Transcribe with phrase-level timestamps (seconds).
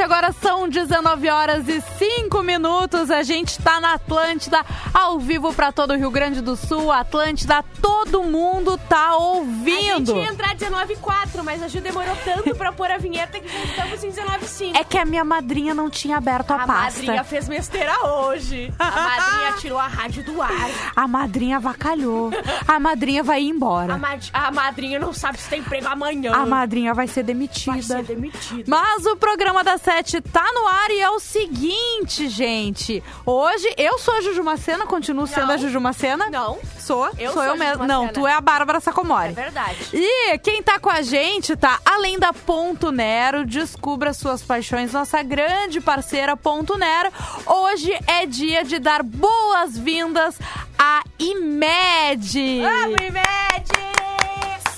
[0.00, 3.10] Agora são 19 horas e 5 minutos.
[3.10, 4.62] A gente tá na Atlântida,
[4.92, 6.92] ao vivo pra todo o Rio Grande do Sul.
[6.92, 10.12] Atlântida, todo mundo tá ouvindo.
[10.12, 12.98] A gente ia entrar 19 e 4, mas a Ju demorou tanto pra pôr a
[12.98, 14.76] vinheta que já estamos em 19 e 5.
[14.76, 17.00] É que a minha madrinha não tinha aberto a, a pasta.
[17.00, 18.70] madrinha fez besteira hoje.
[18.78, 20.50] A madrinha tirou a rádio do ar.
[20.94, 22.30] A madrinha avacalhou.
[22.68, 23.94] A madrinha vai ir embora.
[23.94, 26.32] A, ma a madrinha não sabe se tem emprego amanhã.
[26.34, 27.72] A madrinha vai ser demitida.
[27.72, 28.64] Vai ser demitida.
[28.66, 33.02] Mas o programa da Sete tá no ar e é o seguinte, gente.
[33.26, 35.54] Hoje eu sou a Juju Macena, continuo sendo Não.
[35.54, 36.30] a Juju Macena.
[36.30, 36.58] Não.
[36.78, 37.84] Sou, Eu sou sou eu a mesmo.
[37.86, 39.32] Não, tu é a Bárbara É Sacomori.
[39.32, 39.76] verdade.
[39.92, 41.78] E quem tá com a gente, tá?
[41.84, 47.10] Além da Ponto Nero, descubra suas paixões, nossa grande parceira Ponto Nero.
[47.46, 50.38] Hoje é dia de dar boas-vindas
[50.78, 52.60] à IMED.
[52.62, 53.82] Vamos, Imed!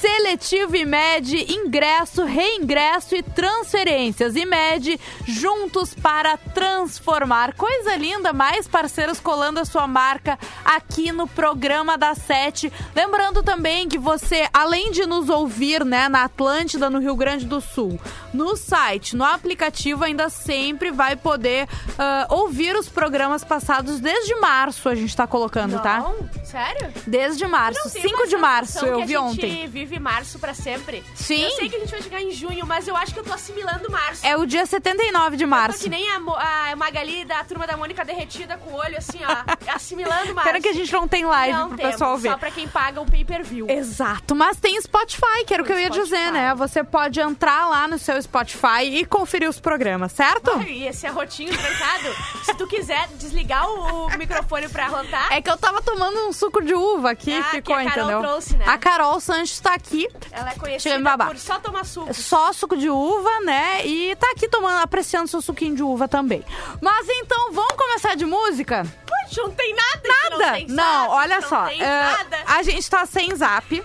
[0.05, 4.36] Seletivo IMED, ingresso, reingresso e transferências.
[4.36, 7.55] IMED, juntos para transformar.
[7.55, 12.70] Coisa linda, mais parceiros colando a sua marca aqui no programa da Sete.
[12.94, 17.62] Lembrando também que você, além de nos ouvir né, na Atlântida, no Rio Grande do
[17.62, 17.98] Sul,
[18.34, 21.66] no site, no aplicativo, ainda sempre vai poder
[21.98, 26.00] ah, ouvir os programas passados desde março, a gente tá colocando, tá?
[26.00, 26.44] Não?
[26.44, 26.92] Sério?
[27.06, 29.50] Desde março, Não tem 5 uma de março, eu vi ontem.
[29.50, 31.04] gente vive março pra sempre.
[31.14, 31.42] Sim.
[31.42, 33.32] Eu sei que a gente vai chegar em junho, mas eu acho que eu tô
[33.32, 34.26] assimilando março.
[34.26, 35.78] É o dia 79 de Eu tô março.
[35.80, 39.20] que nem a, Mo- a Magali da turma da Mônica derretida com o olho assim,
[39.24, 40.48] ó, assimilando março.
[40.50, 42.30] Pena que a gente não tem live não pro temos, pessoal ver.
[42.30, 43.66] Só pra quem paga o pay-per-view.
[43.70, 46.04] Exato, mas tem Spotify, que era o que eu ia Spotify.
[46.04, 46.54] dizer, né?
[46.54, 50.50] Você pode entrar lá no seu Spotify e conferir os programas, certo?
[50.56, 52.08] Ai, E esse arrotinho trancado,
[52.44, 56.33] se tu quiser desligar o, o microfone pra rotar, É que eu tava tomando um
[56.33, 58.20] suco de uva aqui, Ah, que ficou, a Carol entendeu?
[58.20, 58.64] trouxe, né?
[58.66, 62.14] A Carol Sanches tá aqui, ela é conhecida por só tomar suco.
[62.14, 63.86] só suco de uva, né?
[63.86, 66.45] E tá aqui tomando, apreciando seu suquinho de uva também.
[66.80, 68.84] Mas então, vamos começar de música?
[69.07, 69.84] Putz, não tem nada.
[70.05, 70.46] Nada!
[70.46, 71.67] Não, tem Não, zap, olha não só.
[71.67, 72.39] tem nada.
[72.46, 73.83] a gente tá sem zap.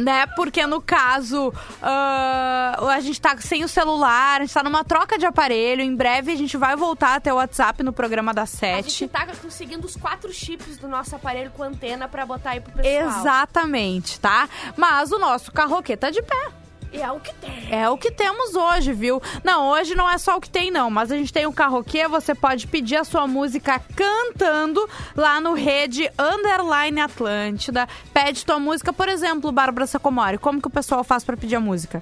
[0.00, 0.26] Né?
[0.36, 5.18] Porque no caso, ah, a gente tá sem o celular, a gente tá numa troca
[5.18, 5.82] de aparelho.
[5.82, 8.46] Em breve a gente vai voltar até o WhatsApp no programa da
[8.78, 12.60] A gente tá conseguindo os quatro chips do nosso aparelho com antena pra botar aí
[12.60, 13.18] pro pessoal.
[13.18, 14.48] Exatamente, tá?
[14.76, 16.57] Mas o nosso carroquê tá de pé.
[16.92, 17.68] É o que tem.
[17.70, 19.20] É o que temos hoje, viu?
[19.44, 20.90] Não, hoje não é só o que tem, não.
[20.90, 25.54] Mas a gente tem um carroquê, você pode pedir a sua música cantando lá no
[25.54, 27.88] Rede Underline Atlântida.
[28.12, 30.38] Pede tua música, por exemplo, Bárbara Sacomori.
[30.38, 32.00] Como que o pessoal faz pra pedir a música?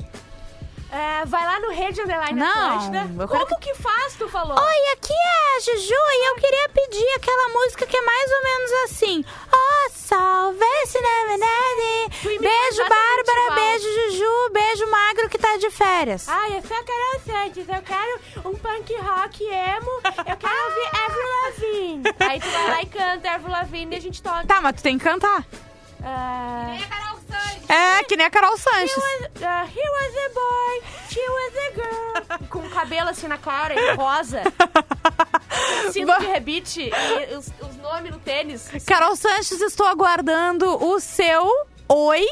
[0.91, 3.23] É, vai lá no Rede Underline Não, Atlântida.
[3.23, 4.57] eu quero Como que faz, tu falou?
[4.57, 8.43] Oi, aqui é a Juju e eu queria pedir aquela música que é mais ou
[8.45, 9.25] menos assim.
[9.53, 11.27] Oh, salve esse neve
[12.39, 13.41] Beijo, Bárbara.
[13.43, 13.55] igual.
[13.55, 14.51] Beijo, Juju.
[14.53, 16.29] Beijo, Magro, que tá de férias.
[16.29, 20.89] Ai, eu sou a Carol Santos, eu quero um punk rock emo, eu quero ouvir
[21.05, 22.03] Avril Lavigne.
[22.31, 24.47] Aí tu vai lá e canta Avril Lavigne e a gente toca.
[24.47, 25.45] Tá, mas tu tem que cantar.
[27.69, 28.93] É, que nem a Carol Sanches.
[28.93, 32.49] He was, uh, he was a boy, she was a girl.
[32.49, 34.43] Com o cabelo assim na cara e rosa.
[35.93, 38.69] Cinto de rebite, e os, os nomes no tênis.
[38.87, 41.49] Carol Sanches, estou aguardando o seu
[41.89, 42.27] oi.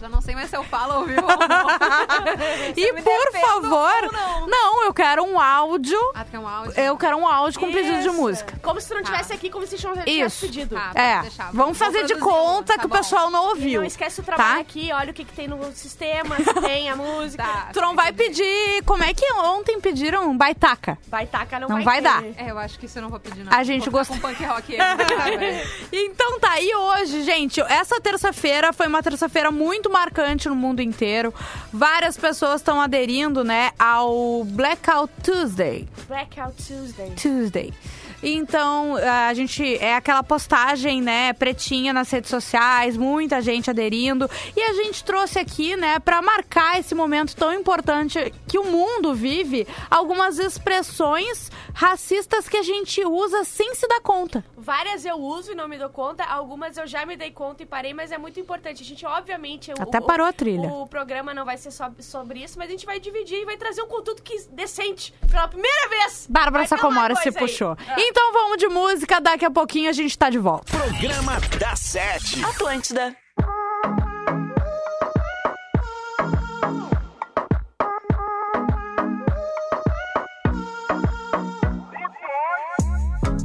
[0.00, 1.26] Já não sei mais se eu falo ou não.
[2.76, 4.84] E por favor, ou não?
[4.84, 5.98] eu quero um áudio.
[6.14, 6.72] Ah, tu quer um áudio?
[6.80, 8.12] Eu quero um áudio com pedido de Isso.
[8.12, 8.58] música.
[8.62, 9.10] Como se tu não Tá.
[9.10, 10.46] estivesse aqui, como se não tivesse Isso.
[10.46, 10.74] pedido.
[10.74, 11.50] Tá, pode É, deixar.
[11.52, 12.96] vamos fazer de produzir conta tá que o bom.
[12.96, 13.80] pessoal não E ouviu.
[13.80, 14.60] não esquece o trabalho Tá?
[14.60, 17.42] aqui, olha o que, que tem no sistema, se tem a música.
[17.42, 17.68] Tá.
[17.72, 18.82] Tu não vai pedir.
[18.84, 20.98] Como é que ontem pediram baitaca?
[21.08, 22.22] Vai tacar, não, Não vai dar.
[22.22, 22.34] ter.
[22.36, 23.52] É, eu acho que isso eu não vou pedir, não.
[23.56, 24.80] A gente vou ficar gosta- com punk rock.
[24.80, 30.80] aí, Então tá, e hoje, gente, essa terça-feira foi uma terça-feira muito marcante no mundo
[30.80, 31.32] inteiro.
[31.72, 35.88] Várias pessoas estão aderindo, né, ao Blackout Tuesday.
[36.08, 37.10] Blackout Tuesday.
[37.10, 37.74] Tuesday.
[38.22, 44.28] Então, a gente é aquela postagem, né, pretinha nas redes sociais, muita gente aderindo.
[44.56, 49.14] E a gente trouxe aqui, né, para marcar esse momento tão importante que o mundo
[49.14, 54.44] vive, algumas expressões racistas que a gente usa sem se dar conta.
[54.56, 57.66] Várias eu uso e não me dou conta, algumas eu já me dei conta e
[57.66, 58.82] parei, mas é muito importante.
[58.82, 59.70] A gente, obviamente.
[59.78, 60.68] Até o- parou a trilha.
[60.68, 63.56] O programa não vai ser só sobre isso, mas a gente vai dividir e vai
[63.56, 66.26] trazer um conteúdo que decente pela primeira vez.
[66.28, 67.34] Bárbara Sacomora se aí.
[67.34, 67.76] puxou.
[67.88, 68.00] Ah.
[68.08, 70.76] Então vamos de música, daqui a pouquinho a gente tá de volta.
[70.78, 72.40] Programa da Sete.
[72.44, 73.16] Atlântida.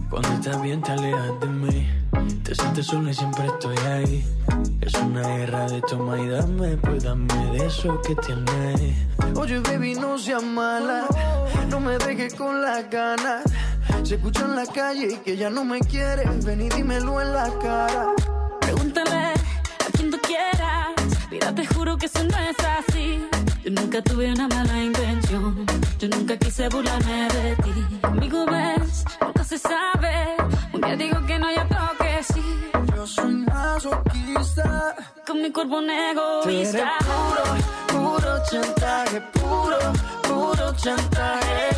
[0.09, 1.87] Cuando estás bien te alejas de mí
[2.43, 4.23] Te sientes sola y siempre estoy ahí
[4.81, 8.95] Es una guerra de toma y dame Pues dame de eso que tienes
[9.35, 11.07] Oye baby no seas mala
[11.69, 13.43] No me dejes con las ganas
[14.03, 17.49] Se escucha en la calle que ya no me quieres Ven y dímelo en la
[17.59, 18.13] cara
[18.61, 19.33] Pregúntale
[19.87, 20.91] a quien tú quieras.
[21.29, 23.27] Mira, te juro que eso no es así.
[23.63, 25.65] Yo nunca tuve una mala intención.
[25.99, 27.99] Yo nunca quise burlarme de ti.
[28.01, 30.35] Conmigo ves, nunca se sabe.
[30.73, 32.43] Un día digo que no, y otro que sí.
[32.95, 33.33] Yo soy
[34.31, 34.95] masoquista
[35.25, 36.91] Con mi cuerpo un Tú egoísta.
[36.99, 37.43] puro,
[37.87, 39.77] puro chantaje Puro,
[40.23, 41.69] puro chantaje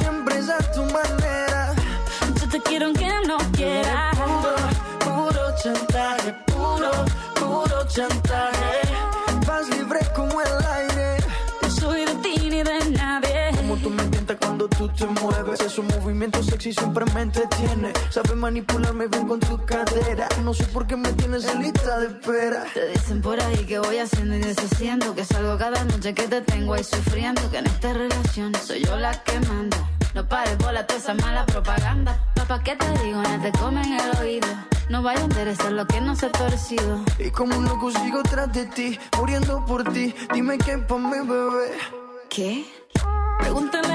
[0.00, 1.74] Siempre es a tu manera
[2.40, 4.16] Yo te quiero aunque no quieras.
[4.18, 4.54] Puro,
[5.04, 6.90] puro chantaje, puro,
[7.34, 8.80] puro chantaje.
[9.46, 10.91] Vas libre como el aire.
[13.82, 15.60] Tú me tientas cuando tú te mueves.
[15.60, 17.92] Esos movimientos sexy siempre me entretiene.
[18.10, 20.28] Sabes manipularme bien con tu cadera.
[20.44, 22.64] No sé por qué me tienes en lista de espera.
[22.72, 26.40] Te dicen por ahí que voy haciendo y deshaciendo, que salgo cada noche que te
[26.42, 29.76] tengo ahí sufriendo, que en esta relación soy yo la que manda.
[30.14, 32.18] No pares bola toda esa mala propaganda.
[32.34, 33.22] Papá, ¿qué te digo?
[33.22, 34.48] No te comen el oído.
[34.88, 37.02] No vaya a interesar lo que no se ha torcido.
[37.18, 40.14] Y como un loco sigo tras de ti, muriendo por ti.
[40.34, 41.72] Dime qué pa' mi bebé.
[42.28, 42.66] ¿Qué?
[43.42, 43.94] Pregúntale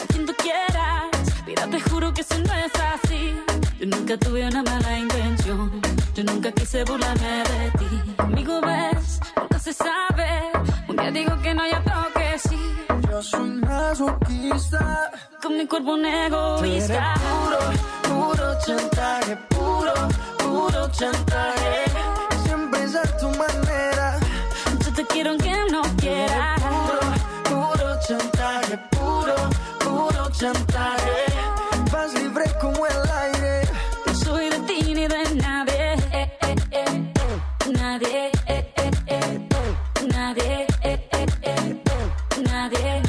[0.00, 1.10] a quien tú quieras.
[1.46, 3.36] Mira, te juro que eso no es así.
[3.78, 5.70] Yo nunca tuve una mala intención.
[6.14, 8.14] Yo nunca quise burlarme de ti.
[8.16, 10.30] Conmigo ves, nunca se sabe.
[10.88, 12.58] Un día digo que no, y otro que sí.
[13.10, 15.10] Yo soy masoquista.
[15.42, 17.14] Con mi cuerpo un Tú egoísta.
[17.28, 17.58] puro,
[18.08, 19.94] puro chantaje, puro,
[20.38, 21.84] puro chantaje.
[22.44, 24.18] Siempre es a tu manera.
[24.84, 26.69] Yo te quiero aunque no quieras.
[28.10, 29.36] Chantaje, puro,
[29.78, 31.26] puro chantaje.
[31.92, 33.62] Vas libre como el aire.
[34.04, 35.92] No soy de ti ni de nadie.
[36.10, 37.12] Eh, eh, eh.
[37.78, 38.32] Nadie.
[40.12, 40.66] Nadie.
[42.50, 43.02] Nadie.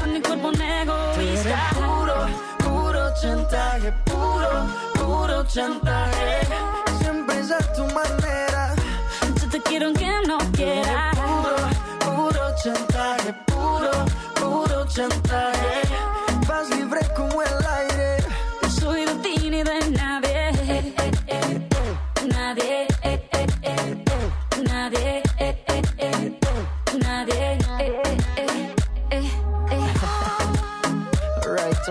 [0.00, 1.70] Con mi cuerpo egoísta.
[1.74, 2.26] puro,
[2.58, 4.50] puro chantaje, puro,
[4.94, 6.11] puro chantaje.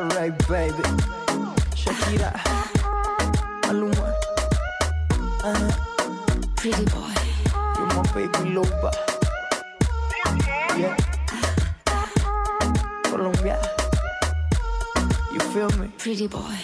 [0.01, 0.81] Alright, baby.
[1.75, 2.33] Shakira,
[3.67, 4.13] Maluma,
[5.43, 5.71] uh,
[6.55, 7.13] Pretty boy.
[7.77, 8.91] you're my baby loba.
[10.77, 10.95] Yeah.
[13.03, 13.59] Colombia.
[15.33, 15.87] You feel me?
[15.99, 16.57] Pretty boy.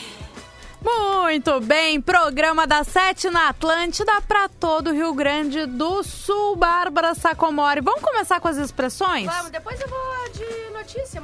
[0.81, 6.55] Muito bem, programa da Sete na Atlântida para todo o Rio Grande do Sul.
[6.55, 7.81] Bárbara Sacomori.
[7.81, 9.25] Vamos começar com as expressões?
[9.25, 9.96] Vamos, depois eu vou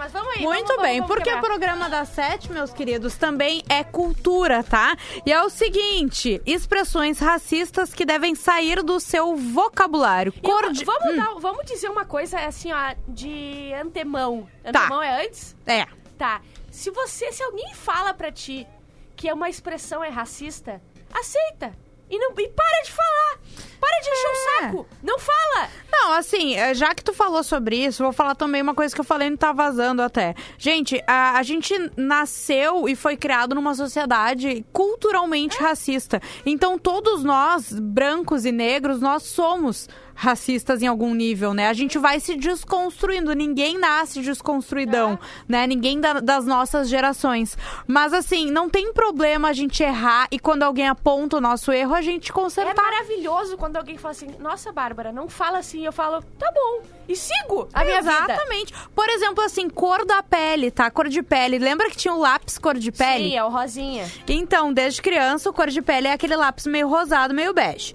[0.03, 0.41] mas vamos aí.
[0.43, 1.41] Muito vamos, bem, vamos, vamos porque o quebrar.
[1.41, 4.95] programa da Sete, meus queridos, também é cultura, tá?
[5.25, 10.33] E é o seguinte: expressões racistas que devem sair do seu vocabulário.
[10.35, 14.47] E eu- Cordi- vamos, Hum, dar- vamos dizer uma coisa assim, ó, de antemão.
[14.65, 15.55] Antemão é antes?
[15.65, 15.85] É.
[16.17, 16.41] Tá.
[16.69, 18.67] Se você, se alguém fala pra ti
[19.15, 20.81] que é uma expressão é racista,
[21.13, 21.73] aceita.
[22.13, 23.39] E, não, e para de falar.
[23.79, 24.31] Para de encher É.
[24.31, 24.87] o saco.
[25.01, 25.69] Não fala.
[25.91, 29.01] Não, assim, eh, já que tu falou sobre isso, vou falar também uma coisa que
[29.01, 30.35] eu falei e não tá vazando até.
[30.57, 36.21] Gente, a, a gente nasceu e foi criado numa sociedade culturalmente racista.
[36.45, 41.67] Então, todos nós, brancos e negros, nós somos racistas em algum nível, né?
[41.69, 43.33] A gente vai se desconstruindo.
[43.33, 45.17] Ninguém nasce desconstruidão,
[45.47, 45.65] né?
[45.67, 47.57] Ninguém da- das nossas gerações.
[47.87, 51.93] Mas, assim, não tem problema a gente errar e quando alguém aponta o nosso erro,
[51.95, 52.75] a gente É consertar.
[52.75, 56.81] maravilhoso quando alguém fala assim, nossa, Bárbara, não fala assim, eu falo, tá bom.
[57.07, 58.13] E sigo a minha vida.
[58.13, 58.73] Exatamente.
[58.95, 60.89] Por exemplo, assim, cor da pele, tá?
[60.89, 61.59] Cor de pele.
[61.59, 63.29] Lembra que tinha o lápis cor de pele?
[63.31, 64.09] Sim, é o rosinha.
[64.27, 67.93] Então, desde criança, o cor de pele é aquele lápis meio rosado, meio bege.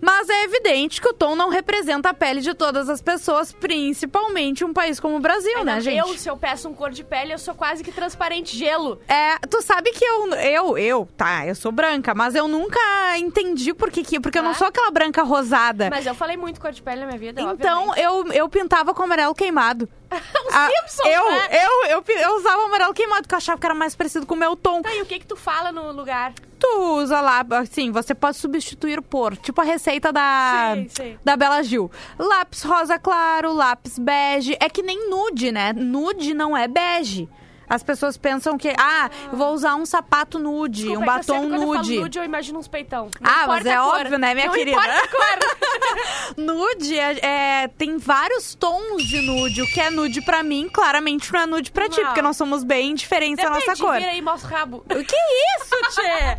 [0.00, 4.64] Mas é evidente que o tom não representa a pele de todas as pessoas, principalmente
[4.64, 5.98] um país como o Brasil, né, Ainda gente?
[5.98, 9.00] Eu, se eu peço um cor de pele, eu sou quase que transparente gelo.
[9.08, 12.78] É, tu sabe que eu, eu, eu, tá, eu sou branca, mas eu nunca
[13.18, 14.54] entendi por que que, porque eu não Ah.
[14.54, 15.88] sou aquela branca rosada.
[15.90, 18.00] Mas eu falei muito cor de pele na minha vida, Então, obviamente.
[18.00, 19.88] eu, eu pintava com amarelo queimado.
[20.52, 20.68] Ah,
[21.04, 21.48] eu, né?
[21.52, 24.34] eu, eu, pi- eu usava amarelo queimado, porque eu achava que era mais parecido com
[24.34, 24.80] o meu tom.
[24.80, 26.32] Tá, e o que que tu fala no lugar?
[26.58, 31.18] Tu usa lá, assim, você pode substituir por, tipo a receita da, Sim, sim.
[31.22, 31.90] da Bela Gil.
[32.18, 34.56] Lápis rosa claro, lápis bege.
[34.58, 35.74] É que nem nude, né?
[35.74, 37.28] Nude não é bege.
[37.68, 41.10] As pessoas pensam que, ah, eu vou usar um sapato nude, Desculpa, um é que
[41.10, 42.00] eu batom sempre, quando eu nude.
[42.00, 43.10] nude, eu imagino uns peitão.
[43.20, 44.76] Não Ah, mas é óbvio, né, minha não querida?
[46.36, 47.18] Nude é,
[47.64, 49.62] é- tem vários tons de nude.
[49.62, 52.06] O que é nude pra mim, claramente não é nude pra ti, Não.
[52.06, 53.96] porque nós somos bem diferentes da nossa Depende, cor.
[53.96, 54.76] vira aí, mostra o rabo.
[54.78, 56.38] O que é isso, Tchê?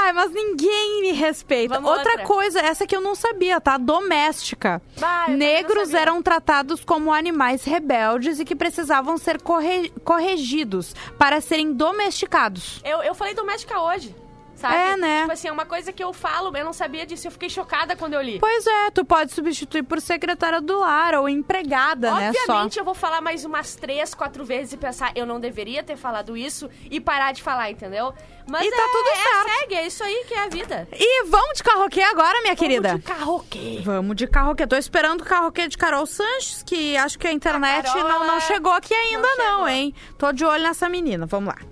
[0.00, 1.74] Ai, mas ninguém me respeita.
[1.74, 2.26] Vamos outra, outra.
[2.26, 3.76] coisa, essa que eu não sabia, tá?
[3.76, 4.80] Doméstica.
[5.00, 9.92] Não Negros eram tratados como animais rebeldes e que precisavam ser corre-
[10.38, 12.80] corrigidos para serem domesticados.
[12.84, 14.14] Eu, eu falei doméstica hoje,
[14.58, 14.74] sabe?
[14.74, 15.20] É, né?
[15.20, 17.96] Tipo assim, é uma coisa que eu falo, eu não sabia disso, eu fiquei chocada
[17.96, 18.38] quando eu li.
[18.38, 22.32] Pois é, tu pode substituir por secretária do lar ou empregada, né?
[22.32, 22.52] Só.
[22.52, 25.96] Obviamente, eu vou falar mais umas três, quatro vezes e pensar, eu não deveria ter
[25.96, 28.12] falado isso e parar de falar, entendeu?
[28.50, 29.58] Mas E tá é, tudo é, certo.
[29.60, 30.88] segue, é isso aí que é a vida.
[30.92, 32.88] E vamos de carroquê agora, minha querida?
[32.88, 33.80] Vamos de carroquê.
[33.84, 34.66] Vamos de carroquê.
[34.66, 38.26] Tô esperando o carroquê de Carol Sanches, que acho que a internet A Carol, não,
[38.26, 39.94] não chegou aqui ainda, não não, hein?
[40.16, 41.26] Tô de olho nessa menina.
[41.26, 41.67] Vamos lá.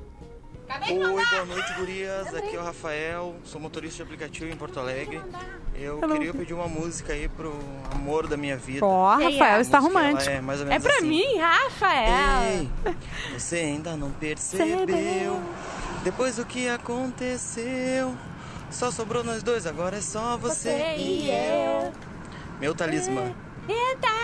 [0.69, 2.35] Oi, boa noite, gurias.
[2.35, 5.21] Aqui é o Rafael, sou motorista de aplicativo em Porto Alegre.
[5.75, 7.57] Eu queria pedir uma música aí pro
[7.95, 8.85] amor da minha vida.
[8.85, 9.61] Ó, Quem Rafael é?
[9.61, 10.29] está romântico.
[10.29, 11.07] É, mais ou É menos pra assim.
[11.09, 12.43] mim, Rafael.
[12.43, 12.71] Ei,
[13.39, 15.41] você ainda não percebeu
[16.03, 18.15] Depois do que aconteceu
[18.71, 21.93] Só sobrou nós dois, agora é só você, Você e e eu
[22.61, 23.33] Meu talismã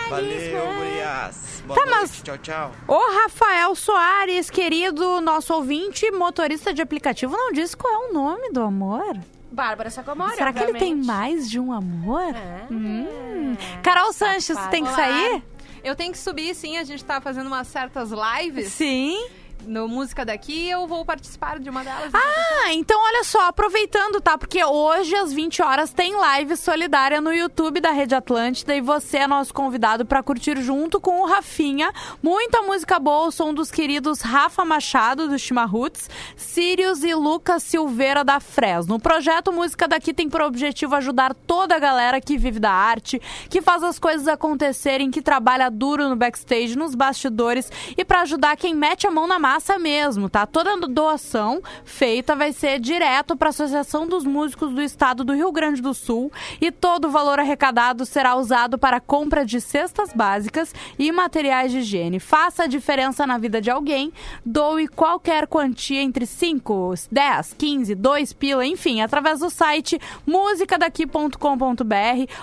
[0.09, 6.73] Valeu, gurias Boa Tá, noite, mas- tchau, tchau Ô, Rafael Soares, querido nosso ouvinte, motorista
[6.73, 9.17] de aplicativo, não disse qual é o nome do amor?
[9.51, 11.05] Bárbara Sacomori, Será que ele tem obviamente.
[11.05, 12.35] mais de um amor?
[12.35, 12.65] É.
[12.71, 13.55] Hum.
[13.83, 14.71] Carol Sanches, Safado.
[14.71, 14.97] tem que Olá.
[14.97, 15.43] sair?
[15.83, 16.77] Eu tenho que subir, sim.
[16.77, 19.27] A gente tá fazendo umas certas lives Sim.
[19.65, 20.69] No Música Daqui.
[20.69, 22.11] Eu vou participar de uma delas.
[22.13, 24.37] Ah, então olha só, aproveitando, tá?
[24.37, 29.19] Porque hoje às 20 horas tem live solidária no YouTube da Rede Atlântida e você
[29.19, 31.91] é nosso convidado pra curtir junto com o Rafinha.
[32.21, 38.23] Muita música boa, o som dos queridos Rafa Machado do Chimarruts, Sirius e Lucas Silveira
[38.23, 38.95] da Fresno.
[38.95, 43.21] O projeto Música Daqui tem por objetivo ajudar toda a galera que vive da arte,
[43.49, 48.57] que faz as coisas acontecerem, que trabalha duro no backstage, nos bastidores e pra ajudar
[48.57, 50.47] quem mete a mão na massa mesmo, tá?
[50.47, 55.51] Toda doação feita vai ser direto para a Associação dos Músicos do Estado do Rio
[55.51, 60.11] Grande do Sul e todo o valor arrecadado será usado para a compra de cestas
[60.11, 62.19] básicas e materiais de higiene.
[62.19, 64.11] Faça a diferença na vida de alguém,
[64.43, 71.37] doe qualquer quantia entre 5, 10, 15, 2 pila, enfim, através do site musicadaqui.com.br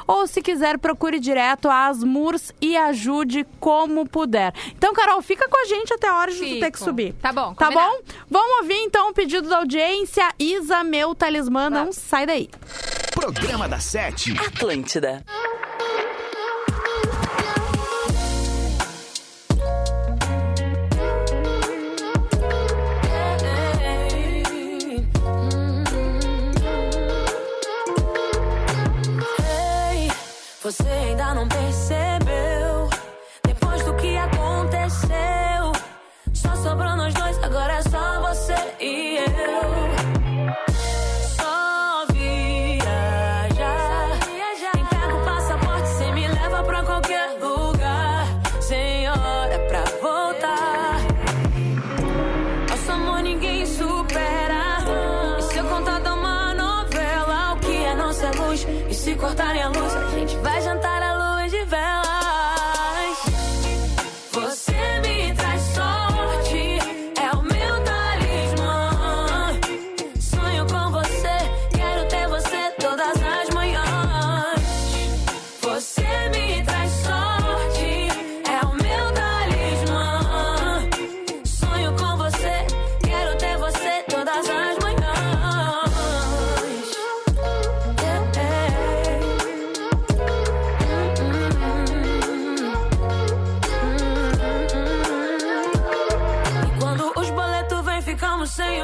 [0.06, 4.54] ou se quiser procure direto a Asmurs e ajude como puder.
[4.76, 6.84] Então, Carol, fica com a gente até a hora de ter que Fico.
[7.00, 7.12] Subir.
[7.14, 7.90] Tá bom, Tá combinado.
[7.90, 8.02] bom?
[8.30, 10.28] Vamos ouvir então o pedido da audiência.
[10.38, 12.50] Isa, meu talismã, não sai daí.
[13.14, 14.32] Programa da Sete.
[14.38, 15.24] Atlântida.
[30.62, 31.48] Você ainda não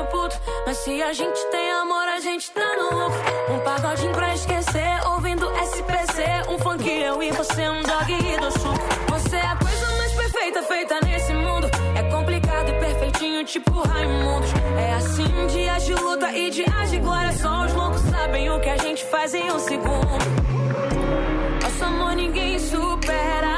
[0.07, 0.39] puto.
[0.67, 3.17] Mas se a gente tem amor, a gente tá no louco.
[3.51, 6.25] Um pagodinho pra esquecer, ouvindo SPC.
[6.49, 8.87] Um funk eu e você, um dog e do suco.
[9.09, 11.69] Você é a coisa mais perfeita feita nesse mundo.
[11.95, 14.51] É complicado e perfeitinho, tipo Raimundos.
[14.79, 17.33] É assim, dias de luta e dias de glória.
[17.33, 20.19] Só os loucos sabem o que a gente faz em um segundo.
[21.63, 23.56] Nosso amor ninguém supera.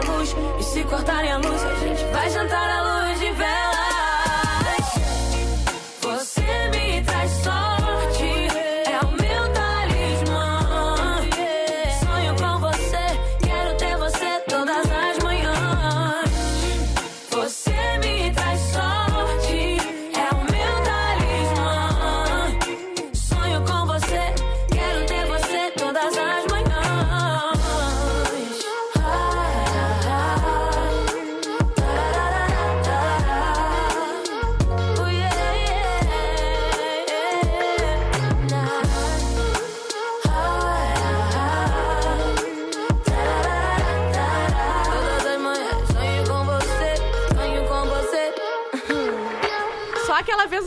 [0.00, 0.34] Luz?
[0.58, 3.71] E se cortarem a luz, a gente vai jantar à luz de velas.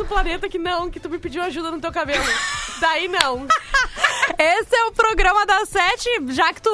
[0.06, 2.24] Do planeta que não, que tu me pediu ajuda no teu cabelo.
[2.80, 3.48] Daí não.
[4.38, 6.70] Esse é o programa das sete, já que tu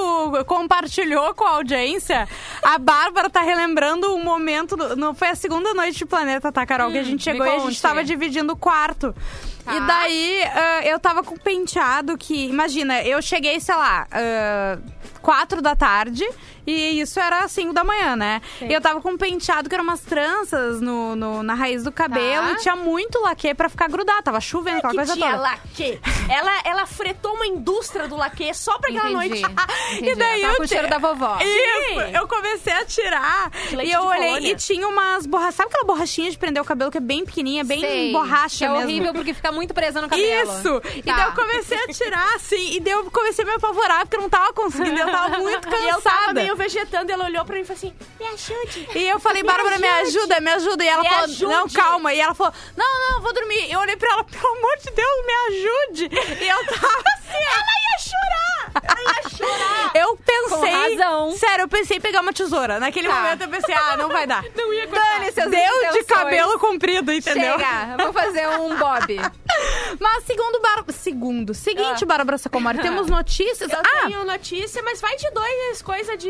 [0.46, 2.28] compartilhou com a audiência.
[2.64, 4.76] A Bárbara tá relembrando um momento.
[4.76, 6.92] do- não foi a segunda noite de planeta, tá, Carol?
[6.92, 9.16] que a gente me chegou e a gente tava dividindo o quarto.
[9.64, 9.76] Tá.
[9.76, 12.48] E daí ah, eu tava com um penteado que.
[12.48, 14.78] Imagina, eu cheguei, sei lá, ah,
[15.22, 16.28] quatro da tarde.
[16.66, 18.42] E isso era cinco da manhã, né?
[18.62, 21.92] E eu tava com um penteado que eram umas tranças no, no- na raiz do
[21.92, 22.48] cabelo.
[22.48, 22.54] Tá.
[22.54, 24.22] E tinha muito laque pra ficar grudado.
[24.24, 25.42] Tava chovendo, aquela que coisa tinha toda.
[25.42, 26.00] laque.
[26.30, 29.42] Ela, ela fretou uma indústria do laque só pra aquela Entendi.
[29.42, 29.56] noite.
[29.94, 30.10] Entendi.
[30.12, 31.38] E daí tá eu com o cheiro da vovó.
[31.42, 33.52] Isso, eu comecei a tirar.
[33.72, 34.52] Leite e eu olhei colônia.
[34.52, 35.56] e tinha umas borrachas.
[35.56, 38.70] Sabe aquela borrachinha de prender o cabelo que é bem pequenininha, bem Sei, borracha é
[38.70, 38.84] mesmo?
[38.84, 40.52] horrível porque fica muito presa no cabelo.
[40.54, 40.82] Isso!
[40.96, 41.16] E Tá.
[41.16, 44.22] daí eu comecei a tirar, assim, e daí eu comecei a me apavorar, porque eu
[44.22, 46.51] não tava conseguindo, eu tava muito cansada.
[46.52, 48.90] Eu vegetando ela olhou pra mim e falou assim: Me ajude.
[48.94, 50.84] E eu falei, Bárbara, me ajuda, me ajuda.
[50.84, 51.46] E ela Me falou, ajude.
[51.46, 52.14] não, calma.
[52.14, 53.72] E ela falou, não, não, vou dormir.
[53.72, 56.10] Eu olhei pra ela, pelo amor de Deus, me ajude.
[56.44, 58.72] E eu tava assim, ela ia chorar.
[58.84, 59.92] Ela ia chorar.
[59.96, 61.32] Eu pensei, razão.
[61.38, 62.80] sério, eu pensei em pegar uma tesoura.
[62.82, 63.16] Naquele Tá.
[63.16, 64.44] momento eu pensei, ah, não vai dar.
[64.56, 67.58] Não ia Dane seus Deu de cabelo comprido, entendeu?
[67.58, 69.16] Chega, vou fazer um bob.
[70.00, 70.86] Mas segundo, Bar...
[70.92, 73.72] segundo, seguinte, Bárbara Sacomori, temos notícias.
[73.72, 76.30] Eu ah, tenho notícia, mas vai de dois, coisa de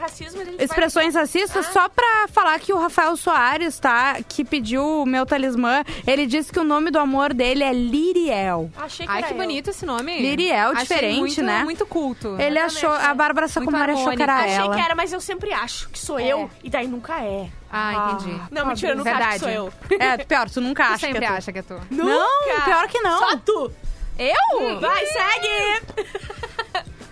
[0.00, 0.40] racismo.
[0.40, 4.16] a gente vai- Expressões racistas, só pra falar que o Rafael Soares, tá?
[4.28, 8.70] Que pediu o meu talismã, ele disse que o nome do amor dele é Liriel.
[8.76, 9.38] Achei que Ai, era que eu.
[9.38, 10.18] bonito esse nome.
[10.20, 11.64] Liriel, Achei diferente, muito, né?
[11.64, 12.36] Muito culto.
[12.38, 14.74] Ele achou, a Bárbara Sacomori achou que era Achei ela.
[14.74, 16.26] que era, mas eu sempre acho que sou É.
[16.28, 16.50] eu.
[16.62, 17.48] E daí nunca é.
[17.70, 18.40] Ah, entendi.
[18.50, 19.40] Não, mentira, eu nunca acho que Verdade.
[19.40, 19.72] sou eu.
[20.00, 21.34] É, pior, tu nunca Tu acha sempre que é tu.
[21.34, 21.74] acha que é tu.
[21.90, 23.18] Não, pior que não.
[23.18, 23.72] Só tu.
[24.18, 24.80] Eu?
[24.80, 26.08] Vai, segue.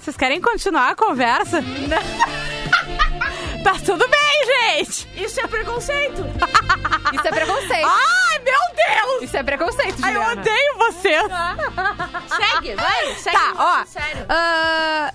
[0.07, 1.61] Vocês querem continuar a conversa?
[3.65, 5.09] tá tudo bem, gente.
[5.17, 6.23] Isso é preconceito.
[7.13, 7.89] Isso é preconceito.
[7.89, 9.23] Ai, meu Deus.
[9.23, 11.23] Isso é preconceito, Ai, eu odeio vocês.
[12.37, 13.15] segue, vai.
[13.17, 13.37] Segue.
[13.37, 13.85] Tá, ó.
[13.85, 14.27] Sério.
[14.29, 15.13] ah,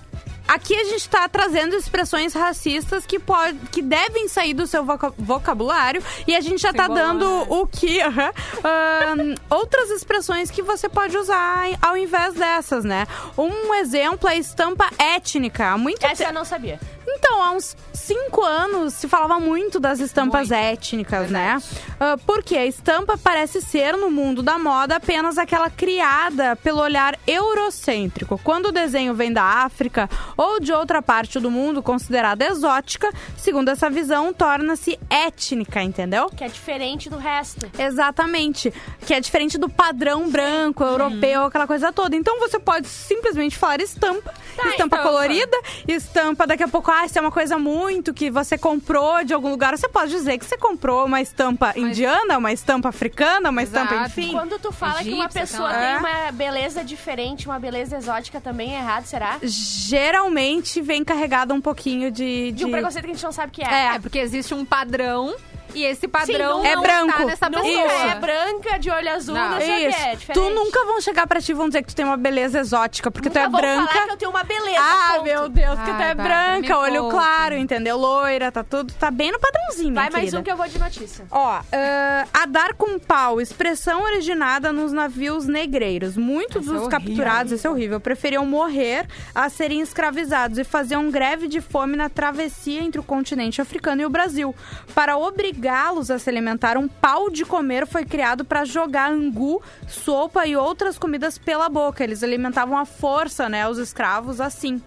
[0.54, 5.12] aqui a gente tá trazendo expressões racistas que, pode, que devem sair do seu voca-
[5.18, 7.14] vocabulário e a gente já tá Simbolona.
[7.14, 8.00] dando o que.
[8.00, 8.32] aham,
[8.64, 13.06] ahn, outras expressões que você pode usar ao invés dessas, né?
[13.36, 15.76] Um exemplo é estampa étnica.
[15.76, 16.30] Muito Essa tempo.
[16.30, 16.78] eu não sabia.
[17.06, 21.58] Então, há uns cinco anos se falava muito das estampas étnicas, né?
[21.98, 27.18] Ah, porque a estampa parece ser, no mundo da moda, apenas aquela criada pelo olhar
[27.26, 28.40] eurocêntrico.
[28.42, 33.68] Quando o desenho vem da África ou de outra parte do mundo considerada exótica, segundo
[33.68, 36.28] essa visão, torna-se étnica, entendeu?
[36.30, 37.70] Que é diferente do resto.
[37.78, 38.72] Exatamente.
[39.06, 42.16] Que é diferente do padrão branco, europeu, aquela coisa toda.
[42.16, 44.98] Então você pode simplesmente falar estampa, estampa estampa.
[44.98, 45.56] colorida,
[45.88, 49.50] estampa daqui a pouco, ah, se é uma coisa muito que você comprou de algum
[49.50, 53.94] lugar, você pode dizer que você comprou uma estampa indiana, uma estampa africana, uma estampa,
[53.94, 54.20] Exato.
[54.20, 54.32] enfim.
[54.32, 55.78] Quando tu fala que uma Egípcia, pessoa lá.
[55.78, 59.38] tem uma beleza diferente, uma beleza exótica também é errado, será?
[59.42, 62.52] Geralmente vem carregado um pouquinho de.
[62.52, 63.72] De um preconceito que a gente não sabe o que é.
[63.72, 63.94] É.
[63.94, 65.34] É, porque existe um padrão
[65.74, 67.12] e esse padrão não é não branco.
[67.18, 68.10] tá nessa Nunca pessoa.
[68.10, 69.58] é branca, de olho azul, não, Não.
[69.58, 70.16] sei o que é.
[70.16, 70.32] Diferente.
[70.34, 73.10] tu nunca vão chegar pra ti e vão dizer que tu tem uma beleza exótica,
[73.10, 73.92] porque Nunca tu é branca.
[73.92, 75.24] falar que eu tenho uma beleza, Ah, ponto.
[75.24, 76.41] meu Deus, que tu é Bárbara, branca,
[76.78, 77.16] olho poupe.
[77.16, 77.96] claro, entendeu?
[77.96, 80.38] Loira, tá tudo, tá bem no padrãozinho, Vai mais querida.
[80.38, 81.24] um que eu vou de notícia.
[81.30, 86.16] Ó, ah, a dar com pau, expressão originada nos navios negreiros.
[86.16, 86.90] Muitos Essa é dos horrível.
[86.90, 92.08] capturados, esse é horrível, preferiam morrer a serem escravizados e faziam greve de fome na
[92.08, 94.54] travessia entre o continente africano e o Brasil.
[94.94, 100.46] Para obrigá-los a se alimentar, um pau de comer foi criado para jogar angu, sopa
[100.46, 102.02] e outras comidas pela boca.
[102.04, 104.80] Eles alimentavam à força, né, os escravos assim.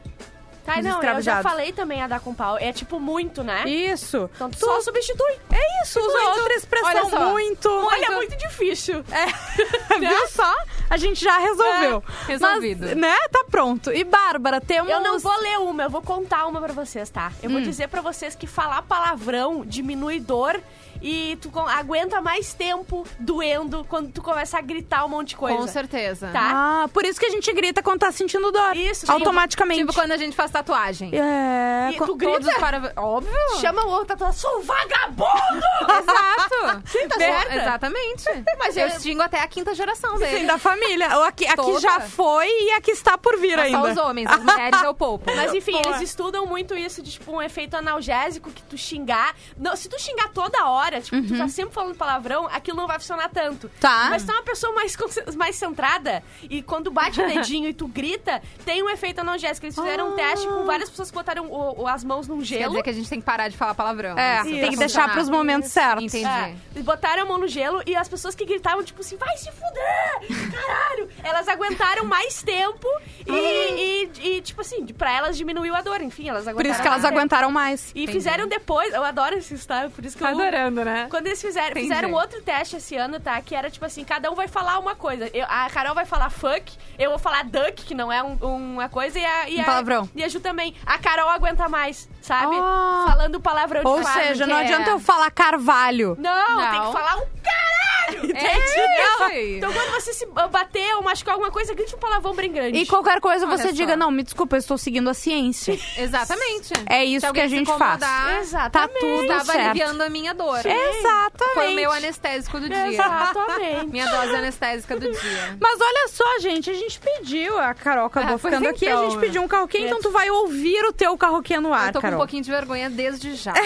[0.65, 2.57] Tá, não, eu já falei também a dar com pau.
[2.57, 3.63] É tipo muito, né?
[3.69, 4.29] Isso.
[4.35, 5.33] Então tu só substitui.
[5.51, 7.29] É isso, usa outra expressão Olha só.
[7.29, 7.69] muito.
[7.69, 9.05] Olha, é muito difícil.
[9.11, 9.25] É,
[9.99, 10.53] viu só?
[10.89, 12.03] A gente já resolveu.
[12.23, 12.87] É, resolvido.
[12.87, 13.15] Mas, né?
[13.31, 13.91] Tá pronto.
[13.91, 14.91] E Bárbara, temos...
[14.91, 17.31] Eu não vou ler uma, eu vou contar uma pra vocês, tá?
[17.43, 17.53] Eu Hum.
[17.53, 20.59] vou dizer pra vocês que falar palavrão diminui dor
[21.07, 25.55] e tu aguenta mais tempo doendo quando tu começa a gritar um monte de coisa.
[25.55, 26.31] Com certeza.
[26.33, 26.51] Tá?
[26.83, 28.75] Ah, por isso que a gente grita quando tá sentindo dor.
[28.75, 29.81] Isso, tipo- Automaticamente.
[29.81, 31.11] Tipo quando a gente faz tatuagem.
[31.13, 31.91] É...
[31.93, 32.91] E tu grita, para...
[32.95, 33.31] Óbvio.
[33.61, 35.65] chama o outro tatuador, sou um vagabundo!
[36.01, 36.81] Exato.
[36.87, 37.55] Sim, tá certa.
[37.55, 38.23] Exatamente.
[38.57, 40.39] Mas eu xingo até a quinta geração dele.
[40.39, 41.05] Sim, da família.
[41.27, 43.77] Aqui, aqui já foi e aqui está por vir Mas ainda.
[43.77, 45.31] só os homens, as mulheres eu poupo.
[45.35, 45.83] Mas enfim, Boa.
[45.97, 49.35] eles estudam muito isso de, tipo, um efeito analgésico que tu xingar.
[49.55, 52.97] Não, se tu xingar toda hora, tipo, tu tá sempre falando palavrão, aquilo não vai
[52.99, 53.65] funcionar tanto.
[53.67, 53.73] Uhum.
[53.79, 54.07] Tá.
[54.09, 54.95] Mas se tu é uma pessoa mais,
[55.35, 59.65] mais centrada e quando bate o dedinho e tu grita, tem um efeito analgésico.
[59.65, 62.45] Eles fizeram um teste com várias pessoas que botaram o- o- as mãos num Quer
[62.45, 62.69] gelo.
[62.71, 64.17] dizer que a gente tem que parar de falar palavrão.
[64.17, 66.03] É, Isso, tem que deixar pros momentos certos.
[66.05, 66.25] Entendi.
[66.25, 69.35] É, eles botaram a mão no gelo e as pessoas que gritavam, tipo assim, vai
[69.37, 70.51] se fuder!
[70.51, 71.09] Caralho!
[71.23, 72.87] Elas aguentaram mais tempo
[73.27, 76.01] e, e, e, tipo assim, pra elas diminuiu a dor.
[76.01, 77.91] Enfim, elas aguentaram Por isso que elas mais aguentaram mais.
[77.95, 80.41] E fizeram depois, eu adoro esse style, por isso que eu amo.
[80.41, 81.07] Adorando, né?
[81.09, 81.87] Quando eles fizeram, Entendi.
[81.87, 83.41] fizeram outro teste esse ano, tá?
[83.41, 85.29] Que era tipo assim, cada um vai falar uma coisa.
[85.33, 88.87] Eu- a Carol vai falar fuck, eu vou falar duck, que não é um- uma
[88.87, 90.09] coisa, e a, e Um a, palavrão.
[90.15, 90.73] E a Ju também.
[90.85, 92.55] A Carol aguenta mais, sabe?
[92.59, 93.05] Ah.
[93.07, 96.17] Falando palavrão de Ou seja, não é- adianta eu falar carvalho.
[96.19, 96.85] Não, tem Não.
[96.87, 98.35] que falar um caralho!
[98.35, 99.57] É isso.
[99.57, 102.77] Então quando você se bater ou machucar alguma coisa, grite um palavrão bem grande.
[102.77, 103.73] E qualquer coisa Olha você só.
[103.73, 105.77] diga, não, me desculpa, eu estou seguindo a ciência.
[105.97, 106.73] Exatamente.
[106.87, 108.01] É isso que a gente faz.
[108.41, 108.71] Exatamente.
[108.71, 109.59] Tá tudo Estava certo.
[109.69, 110.59] aliviando a minha dor.
[110.65, 111.53] Exatamente.
[111.55, 112.87] Foi o meu anestésico do dia.
[112.87, 113.87] Exatamente.
[113.87, 115.57] Minha dose anestésica do dia.
[115.59, 119.09] Mas olha só, gente, a gente pediu, a Carol acabou Ah, ficando aqui, a então,
[119.09, 122.01] gente pediu um carroquê, então tu vai ouvir o teu carroquê no ar, Eu tô
[122.01, 123.53] com um pouquinho de vergonha desde já.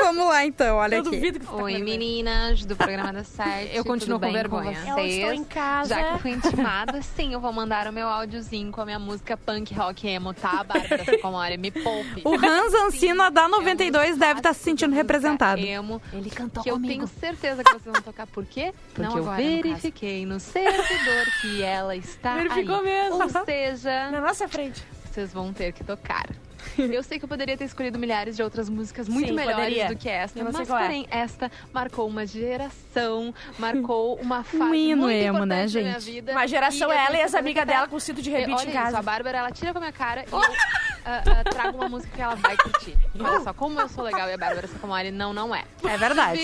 [0.00, 1.10] Vamos lá então, olha Eu aqui.
[1.10, 1.84] duvido que tu tá Oi, vergonha.
[1.98, 3.70] meninas do programa da Sete.
[3.76, 4.80] Eu continuo com vergonha.
[4.80, 5.14] Com Eu vocês?
[5.16, 5.94] estou em casa.
[5.94, 8.98] Já que eu fui intimada, sim, eu vou mandar o meu áudiozinho com a minha
[8.98, 10.62] música punk rock emo, tá?
[10.64, 12.22] Bárbara Sacomori, me poupe.
[12.24, 15.60] O Hans Ancina da 92 deve estar se sentindo representado.
[15.60, 16.94] Emo, Ele cantou que eu comigo.
[16.94, 18.26] tenho certeza que vocês vão tocar.
[18.28, 18.72] Por quê?
[18.94, 22.84] Porque Não eu agora, no verifiquei no servidor que ela está Verificou aí.
[22.84, 23.22] mesmo.
[23.22, 24.82] Ou seja, Na nossa frente.
[25.10, 26.28] vocês vão ter que tocar.
[26.78, 29.88] Eu sei que eu poderia ter escolhido milhares de outras músicas muito Sim, melhores poderia.
[29.88, 30.64] do que esta, mas é.
[30.64, 36.00] porém esta marcou uma geração, marcou uma fase Um hino muito emo, né, importante minha
[36.00, 36.12] gente?
[36.12, 36.32] vida.
[36.32, 38.66] Uma geração eu é ela e as amigas dela com cinto de É, rebite Olha
[38.66, 38.98] em isso, casa.
[38.98, 42.14] a Bárbara, ela tira com a minha cara e eu ah, ah, trago uma música
[42.14, 42.96] que ela vai curtir.
[43.18, 45.64] Olha só, como eu sou legal e a Bárbara Sacomori não, não é.
[45.84, 46.40] É verdade.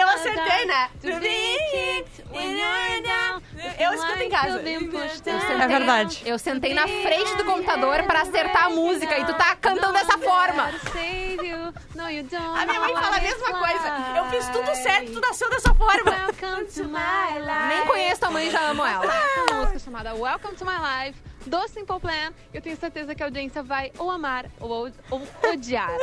[0.00, 0.88] Eu acertei, né?
[1.00, 3.37] to be kicked when you're down,
[3.78, 4.60] Eu escuto em casa.
[4.60, 6.22] É verdade.
[6.24, 10.18] Eu sentei na frente do computador pra acertar a música e tu tá cantando dessa
[10.18, 10.70] forma.
[12.56, 14.16] A minha mãe fala a mesma coisa.
[14.16, 16.10] Eu fiz tudo certo, tu nasceu dessa forma.
[16.10, 17.68] Welcome to my life.
[17.68, 19.04] Nem conheço tua mãe e já amo ela.
[19.04, 22.32] Essa música chamada Welcome to My Life, do Simple Plan.
[22.52, 25.90] Eu tenho certeza que a audiência vai ou amar ou, ou odiar.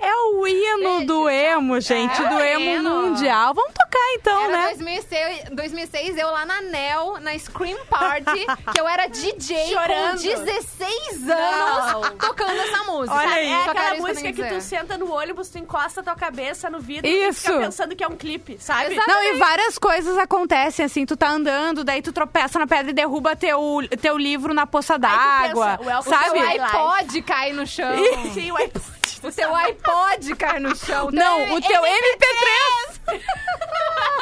[0.00, 1.06] É o hino Beijo.
[1.06, 3.02] do emo, gente, É do emo hino.
[3.02, 3.54] mundial.
[3.54, 4.66] Vamos tocar então, Era né?
[4.70, 10.16] 2006, 2006, eu lá na NEL, na Scream Party, que eu era DJ Chorando.
[10.16, 13.16] com 16 anos, tocando essa música.
[13.16, 13.52] Olha aí.
[13.52, 16.80] É Só aquela música que tu senta no ônibus, tu encosta a tua cabeça no
[16.80, 17.40] vidro Isso.
[17.40, 18.92] e fica pensando que é um clipe, sabe?
[18.94, 19.08] Exato.
[19.08, 22.94] Não, e várias coisas acontecem, assim, tu tá andando, daí tu tropeça na pedra e
[22.94, 23.60] derruba teu,
[24.00, 26.30] teu livro na poça d'água, O sabe?
[26.30, 27.94] seu Ai, iPod cai no chão.
[28.32, 28.84] Sim, o iPod.
[29.22, 31.10] O seu iPod cai no chão.
[31.12, 33.20] Não, o teu MP3!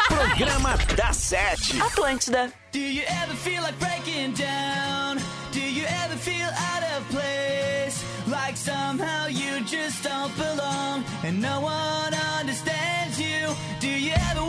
[0.09, 1.81] Programa da Sete.
[1.81, 2.53] Atlântida.
[2.73, 5.19] Do you ever feel like breaking down?
[5.53, 8.05] Do you ever feel out of place?
[8.27, 13.55] Like somehow you just don't belong and no one understands you?
[13.81, 14.43] Do you ever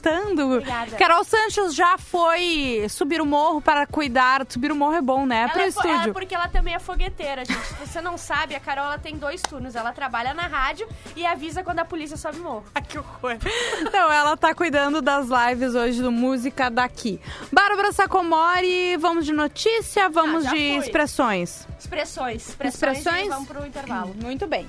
[0.00, 0.54] cantando.
[0.56, 0.96] Obrigada.
[0.96, 4.44] Carol Sanches já foi subir o morro para cuidar.
[4.48, 5.48] Subir o morro é bom, né?
[5.48, 6.02] Pro Ela é fo- estúdio.
[6.04, 7.60] ela- porque ela também é fogueteira, gente.
[7.66, 9.74] Se você não sabe, a Carol ela tem dois turnos.
[9.76, 12.64] Ela trabalha na rádio e avisa quando a polícia sobe o morro.
[12.88, 13.36] que horror.
[13.80, 17.20] Então, ela tá cuidando das lives hoje do Música Daqui.
[17.52, 20.76] Bárbara Sacomori, vamos de notícia, vamos Ah, de fui.
[20.76, 21.66] expressões.
[21.78, 22.48] Expressões.
[22.48, 23.26] Expressões, Expressões?
[23.26, 24.14] e vamos pro intervalo.
[24.20, 24.66] Muito bem.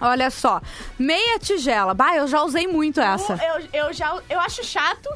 [0.00, 0.60] Olha só,
[0.98, 1.94] meia tigela.
[1.94, 3.38] Bah, eu já usei muito essa.
[3.42, 5.08] Eu, eu já eu acho chato,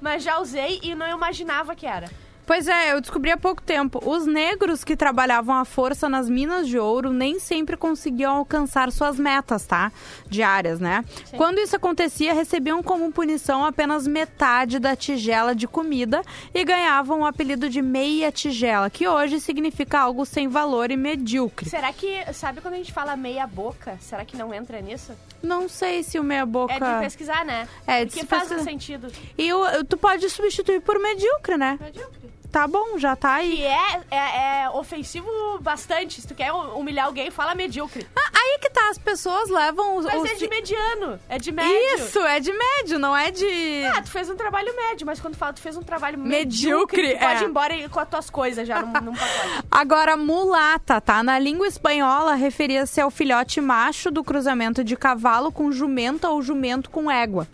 [0.00, 2.10] mas já usei e não imaginava que era.
[2.46, 4.00] Pois é, eu descobri há pouco tempo.
[4.08, 9.18] Os negros que trabalhavam à força nas minas de ouro nem sempre conseguiam alcançar suas
[9.18, 9.90] metas, tá?
[10.28, 11.04] Diárias, né?
[11.36, 16.22] Quando isso acontecia, recebiam como punição apenas metade da tigela de comida
[16.54, 21.68] e ganhavam o apelido de meia tigela, que hoje significa algo sem valor e medíocre.
[21.68, 23.98] Será que, sabe quando a gente fala meia boca?
[24.00, 25.12] Será que não entra nisso?
[25.42, 26.72] Não sei se o meia boca.
[26.74, 27.68] É de pesquisar, né?
[27.86, 28.70] É, de Porque se faz pesquisar.
[28.70, 29.12] sentido.
[29.36, 31.76] E o- tu pode substituir por medíocre, né?
[31.80, 32.35] Medíocre.
[32.50, 33.60] Tá bom, já tá aí.
[33.60, 35.28] E é, é, é ofensivo
[35.60, 36.20] bastante.
[36.20, 38.06] Se tu quer humilhar alguém, fala medíocre.
[38.16, 40.04] Ah, aí que tá, as pessoas levam os.
[40.04, 41.74] Mas os é de mediano, é de médio.
[41.94, 43.84] Isso, é de médio, não é de.
[43.94, 47.14] Ah, tu fez um trabalho médio, mas quando fala tu fez um trabalho Medíocre, medíocre,
[47.14, 47.46] tu pode é.
[47.46, 49.66] ir embora com as tuas coisas já num, num pacote.
[49.70, 51.22] Agora, mulata, tá?
[51.22, 56.90] Na língua espanhola, referia-se ao filhote macho do cruzamento de cavalo com jumenta ou jumento
[56.90, 57.46] com égua.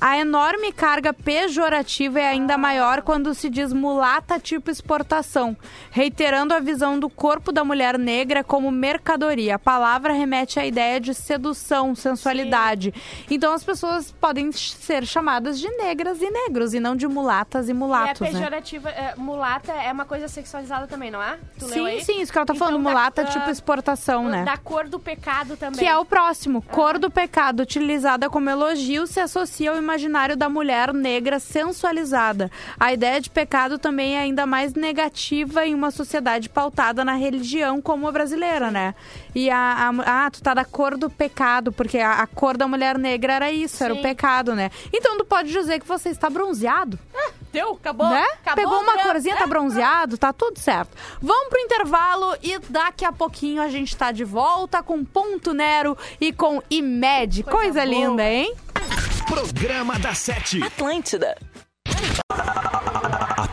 [0.00, 5.56] A enorme carga pejorativa é ainda maior quando se diz mulata tipo exportação,
[5.92, 9.54] reiterando a visão do corpo da mulher negra como mercadoria.
[9.54, 12.92] A palavra remete à ideia de sedução, sensualidade.
[13.30, 17.74] Então as pessoas podem ser chamadas de negras e negros, e não de mulatas e
[17.74, 18.32] mulatos, a né?
[18.32, 21.38] pejorativa, é, mulata é uma coisa sexualizada também, não é?
[21.58, 24.44] Tu Sim, sim, isso que ela tá Então, falando, da- mulata ah, tipo exportação, né?
[24.44, 25.78] Da cor do pecado também.
[25.78, 26.62] Que é o próximo.
[26.62, 32.50] Cor do pecado, utilizada como elogio, se associa ao imaginário da mulher negra sensualizada.
[32.80, 37.80] A ideia de pecado também é ainda mais negativa em uma sociedade pautada na religião
[37.80, 38.94] como a brasileira, né?
[39.34, 39.56] E a,
[40.06, 43.34] a- ah, tu tá da cor do pecado, porque a, a cor da mulher negra
[43.34, 44.02] era isso, era o Sim.
[44.02, 44.70] pecado, né?
[44.92, 46.98] Então tu pode dizer que você está bronzeado.
[47.52, 47.70] Deu?
[47.72, 48.08] Acabou?
[48.10, 48.22] Né?
[48.42, 50.90] Acabou Pegou uma corzinha, tá bronzeado, tá tudo certo.
[51.20, 55.96] Vamos pro intervalo e daqui a pouquinho a gente tá de volta com Ponto Nero
[56.20, 57.42] e com IMED.
[57.44, 58.54] Coisa, Coisa linda, hein?
[59.26, 60.62] Programa da Sete.
[60.62, 61.36] Atlântida.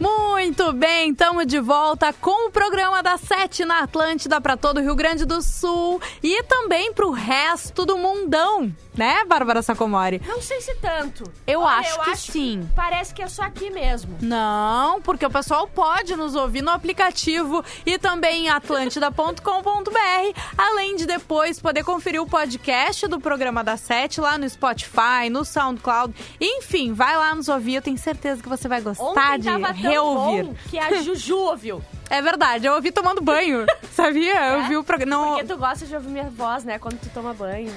[0.00, 4.80] Muito bem, estamos de volta com o programa da Sete na Atlântida para todo o
[4.80, 10.22] Rio Grande do Sul e também pro resto do mundão, né, Bárbara Sacomori?
[10.24, 11.24] Não sei se tanto.
[11.46, 12.68] Eu Olha, acho que sim.
[12.76, 14.16] parece que é só aqui mesmo.
[14.20, 21.06] Não, porque o pessoal pode nos ouvir no aplicativo e também em atlântida.com.br, além de
[21.06, 26.14] depois poder conferir o podcast do programa da Sete lá no Spotify, no SoundCloud.
[26.40, 29.48] Enfim, vai lá nos ouvir, eu tenho certeza que você vai gostar Ontem de
[29.88, 30.54] reouvir.
[30.70, 31.82] que a Juju ouviu.
[32.10, 34.52] É verdade, eu ouvi tomando banho, sabia?
[34.52, 35.14] Eu vi o programa.
[35.14, 35.28] Não...
[35.34, 36.78] Porque tu gosta de ouvir minha voz, né?
[36.78, 37.70] Quando tu toma banho.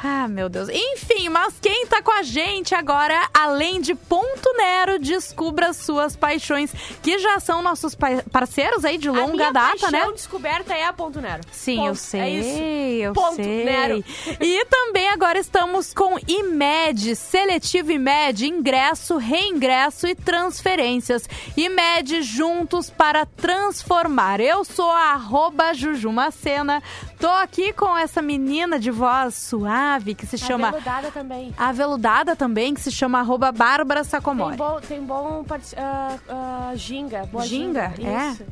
[0.00, 0.68] Ah, meu Deus.
[0.68, 6.72] Enfim, mas quem tá com a gente agora, além de Ponto Nero, descubra suas paixões,
[7.02, 9.98] que já são nossos pa- parceiros aí de a longa data, né?
[9.98, 11.42] paixão descoberta é a Ponto Nero.
[11.50, 11.88] Sim, Ponto.
[11.88, 13.02] eu sei, É isso.
[13.08, 13.64] eu Ponto sei.
[13.64, 14.04] Nero.
[14.40, 21.28] E também agora estamos com IMED, Seletivo IMED, ingresso, reingresso e transferências.
[21.56, 24.38] IMED juntos para transformar.
[24.40, 26.80] Eu sou a arroba Jujumacena,
[27.18, 30.68] tô aqui com essa menina de voz suave que se chama...
[30.68, 31.54] Aveludada também.
[31.56, 34.56] Aveludada também, que se chama arroba Bárbara Sacomori.
[34.56, 35.44] Tem bom, tem bom
[35.76, 37.26] ah, ah, ginga.
[37.26, 37.92] Boa Ginga?
[37.96, 38.10] ginga.
[38.10, 38.30] É?
[38.32, 38.46] Isso.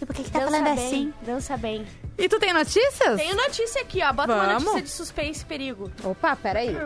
[0.00, 1.86] E por que, que Dança bem, Dança bem.
[2.18, 3.16] E tu tem notícias?
[3.16, 4.12] Tenho notícia aqui, ó.
[4.12, 4.64] Bota uma Vamos.
[4.64, 5.90] notícia de suspense e perigo.
[6.04, 6.76] Opa, peraí.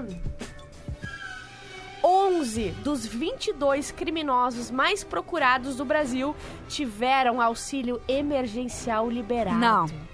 [2.02, 6.34] 11 dos 22 criminosos mais procurados do Brasil
[6.68, 9.58] tiveram auxílio emergencial liberado.
[9.58, 10.09] Não.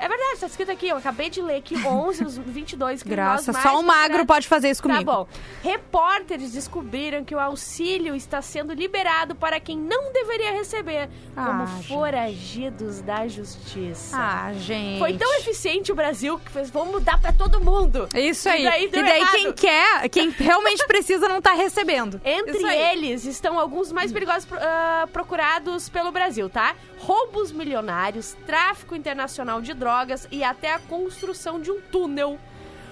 [0.00, 0.88] É verdade, tá escrito aqui.
[0.88, 4.26] Eu acabei de ler que 11 dos 22 criminosos Graça, mais só um magro procurados-
[4.26, 5.12] pode fazer isso Tá comigo.
[5.12, 5.26] bom.
[5.62, 11.66] Repórteres descobriram que o auxílio está sendo liberado para quem não deveria receber, como Ah,
[11.76, 11.88] gente.
[11.88, 14.16] foragidos da justiça.
[14.16, 14.98] Ah, gente.
[14.98, 18.08] Foi tão eficiente o Brasil que fez, vamos dar pra todo mundo.
[18.14, 18.64] Isso E aí.
[18.64, 19.32] daí E deu daí, errado.
[19.32, 22.20] quem quer, quem realmente precisa, não tá recebendo.
[22.24, 22.78] Entre Isso aí.
[22.92, 26.74] eles estão alguns mais perigosos pro- ah, procurados pelo Brasil, tá?
[27.00, 32.38] Roubos milionários, tráfico internacional de drogas e até a construção de um túnel.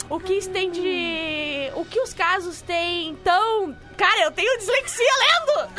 [0.09, 1.71] O que estende.
[1.75, 3.77] O que os casos têm tão.
[3.97, 5.71] Cara, eu tenho dislexia lendo!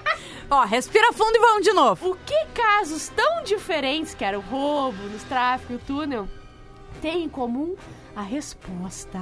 [0.48, 2.12] Ó, respira fundo e vamos de novo.
[2.12, 6.28] O que casos tão diferentes, que era o roubo, nos tráfico o túnel,
[7.00, 7.76] têm em comum?
[8.14, 9.20] A resposta.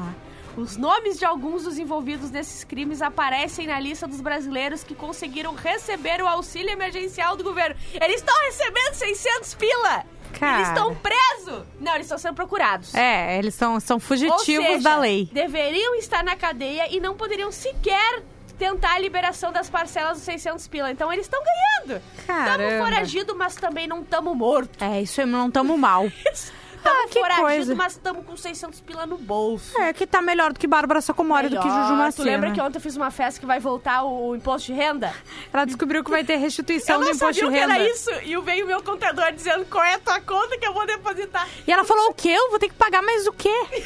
[0.57, 5.55] Os nomes de alguns dos envolvidos nesses crimes aparecem na lista dos brasileiros que conseguiram
[5.55, 7.75] receber o auxílio emergencial do governo.
[7.93, 10.05] Eles estão recebendo 600 pila!
[10.39, 10.59] Cara.
[10.59, 11.65] Eles estão presos!
[11.81, 12.95] Não, eles estão sendo procurados.
[12.95, 15.29] É, eles são, são fugitivos seja, da lei.
[15.33, 18.23] deveriam estar na cadeia e não poderiam sequer
[18.59, 20.91] tentar a liberação das parcelas dos 600 pila.
[20.91, 22.03] Então eles estão ganhando.
[22.27, 22.69] Caramba.
[22.69, 24.83] Tamo foragido, mas também não tamo morto.
[24.83, 26.05] É, isso não tamo mal.
[26.85, 27.75] Tamo Ah, que foragido, coisa.
[27.75, 29.77] mas tamo com 600 pila no bolso.
[29.81, 31.63] É, que tá melhor do que Bárbara Sacomori, do que.
[31.63, 32.13] Juju Macena.
[32.13, 34.79] Tu lembra que ontem eu fiz uma festa que vai voltar o, o imposto de
[34.79, 35.13] renda?
[35.53, 37.75] Ela descobriu que vai ter restituição eu do não imposto sabia o de que renda.
[37.83, 38.11] era isso.
[38.23, 41.49] E veio o meu contador dizendo qual é a tua conta que eu vou depositar.
[41.67, 42.29] E ela falou, o quê?
[42.29, 43.49] Eu vou ter que pagar mais o quê?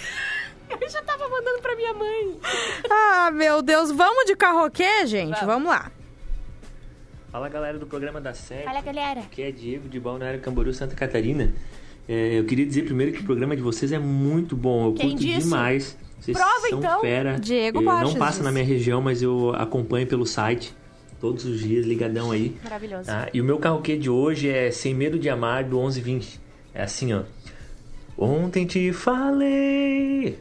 [0.80, 2.38] Eu já tava mandando pra minha mãe.
[2.90, 3.90] ah, meu Deus.
[3.90, 5.30] Vamos de carroquê, gente?
[5.40, 5.46] Vamos.
[5.46, 5.90] Vamos lá.
[7.32, 8.64] Fala galera do programa da Sete.
[8.64, 9.20] Fala, galera.
[9.20, 11.52] Aqui é Diego de Balneário Camboriú, Santa Catarina.
[12.08, 14.86] É, eu queria dizer primeiro que o programa de vocês é muito bom.
[14.86, 15.40] Eu Quem curto disse?
[15.40, 15.96] demais.
[16.18, 17.00] Vocês Prova, são então.
[17.00, 17.38] fera.
[17.38, 20.74] Diego Eu Borges Não passa na minha região, mas eu acompanho pelo site
[21.20, 22.56] todos os dias, ligadão aí.
[22.62, 23.06] Maravilhoso.
[23.06, 23.28] Tá?
[23.32, 26.40] E o meu carroquê de hoje é Sem Medo de Amar, do 1120.
[26.74, 27.22] É assim, ó.
[28.16, 30.38] Ontem te falei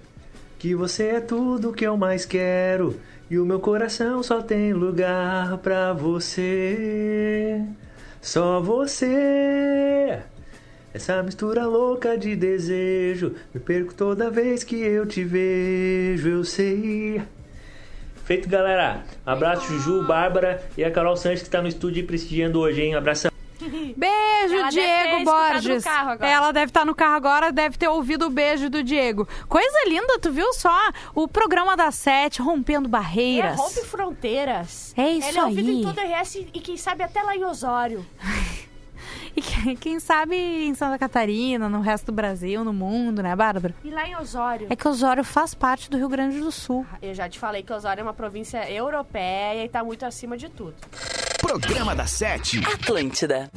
[0.57, 2.99] que você é tudo que eu mais quero.
[3.29, 7.61] E o meu coração só tem lugar pra você.
[8.21, 10.19] Só você.
[10.97, 13.35] Essa mistura louca de desejo.
[13.53, 17.21] Me perco toda vez que eu te vejo, eu sei.
[18.25, 19.03] Feito, galera.
[19.23, 22.95] Abraço, Juju, Bárbara e a Carol Santos que tá no estúdio prestigiando hoje, hein?
[22.95, 23.29] Abração.
[23.95, 25.83] Beijo, Ela Diego Borges.
[25.85, 26.31] no carro agora.
[26.31, 29.27] Ela deve estar no carro agora, deve ter ouvido o beijo do Diego.
[29.47, 30.75] Coisa linda, tu viu só?
[31.13, 33.55] O programa da Sete rompendo É, barreiras.
[33.57, 34.93] rompe fronteiras.
[34.97, 35.81] É isso Ele é ouvido aí.
[35.81, 38.03] em todo RS e quem sabe até lá em Osório.
[39.67, 43.75] E quem, sabe em Santa Catarina, no resto do Brasil, no mundo, né, Bárbara?
[43.83, 44.67] E lá em Osório.
[44.69, 46.85] É que Osório faz parte do Rio Grande do Sul.
[47.01, 50.49] Eu já te falei que Osório é uma província europeia e tá muito acima de
[50.49, 50.75] tudo.
[51.39, 52.59] Programa da Sete.
[52.65, 53.51] Atlântida.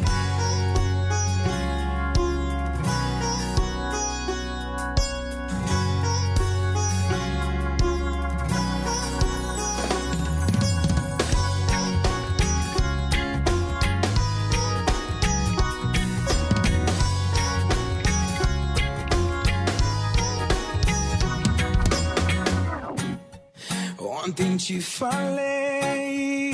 [24.71, 26.53] Te falei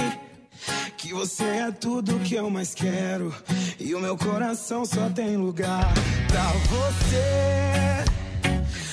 [0.97, 3.31] que você é tudo que eu mais quero
[3.79, 5.93] e o meu coração só tem lugar
[6.27, 8.05] pra você,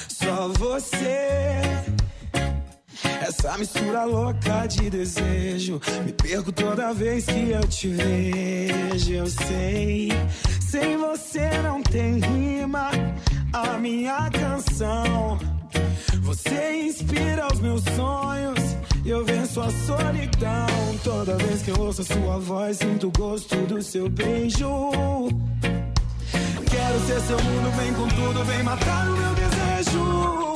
[0.10, 1.62] só você.
[3.22, 9.14] Essa mistura louca de desejo me perco toda vez que eu te vejo.
[9.14, 10.10] Eu sei,
[10.70, 12.92] sem você não tem rima
[13.54, 15.63] a minha canção.
[16.22, 18.60] Você inspira os meus sonhos
[19.06, 20.68] e eu venço a solidão.
[21.04, 25.30] Toda vez que eu ouço sua voz, sinto o gosto do seu beijo.
[26.70, 30.54] Quero ser seu mundo, vem com tudo, vem matar o meu desejo.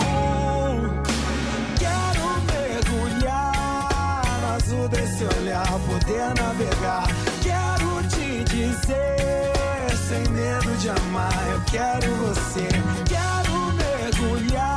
[1.78, 7.08] Quero mergulhar no azul desse olhar, poder navegar.
[7.44, 12.68] Quero te dizer, sem medo de amar, eu quero você.
[13.06, 14.77] Quero mergulhar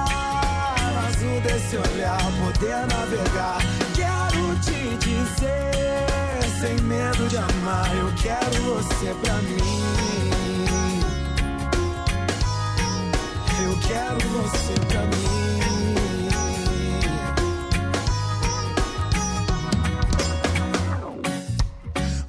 [1.70, 3.58] desse olhar, poder navegar.
[3.94, 9.58] Quero te dizer, sem medo de amar, eu quero você pra mim.
[13.62, 15.30] Eu quero você pra mim.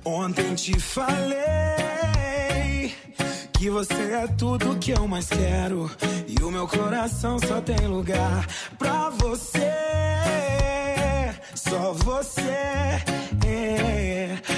[0.03, 1.80] Ontem te falei
[3.61, 5.87] que você é tudo que eu mais quero
[6.27, 8.47] e o meu coração só tem lugar
[8.79, 9.71] pra você.
[11.53, 12.41] Só você.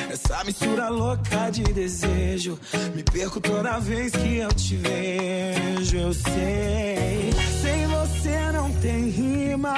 [0.10, 2.58] Essa mistura louca de desejo
[2.95, 5.97] me perco toda vez que eu te vejo.
[5.97, 9.76] Eu sei, sem você não tem rima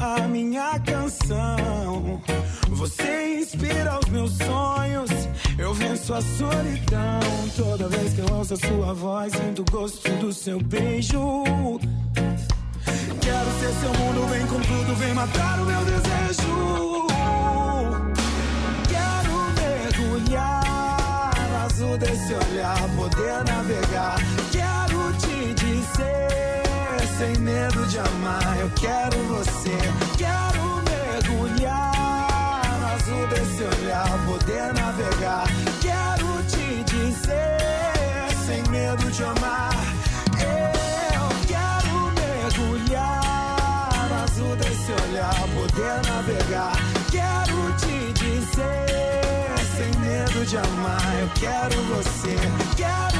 [0.00, 2.20] a minha canção.
[2.70, 5.10] Você inspira os meus sonhos,
[5.58, 7.20] eu venço a solidão.
[7.56, 11.44] Toda vez que eu ouço a sua voz, sinto o gosto do seu beijo.
[13.20, 17.06] Quero ser seu mundo, vem com tudo, vem matar o meu desejo.
[18.88, 24.16] Quero mergulhar no azul desse olhar, poder navegar.
[24.50, 26.29] Quero te dizer,
[27.20, 29.76] sem medo de amar, eu quero você.
[30.16, 35.46] Quero mergulhar no azul desse olhar, poder navegar.
[35.82, 39.70] Quero te dizer, sem medo de amar.
[40.40, 41.92] Eu quero
[42.22, 46.72] mergulhar no azul desse olhar, poder navegar.
[47.10, 51.20] Quero te dizer, sem medo de amar.
[51.20, 52.36] Eu quero você,
[52.76, 53.19] quero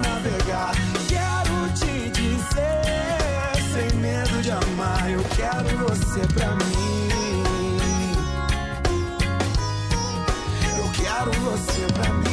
[0.00, 0.72] navegar.
[1.08, 5.10] Quero te dizer, sem medo de amar.
[5.10, 7.08] Eu quero você pra mim.
[10.76, 12.28] Eu quero você pra mim.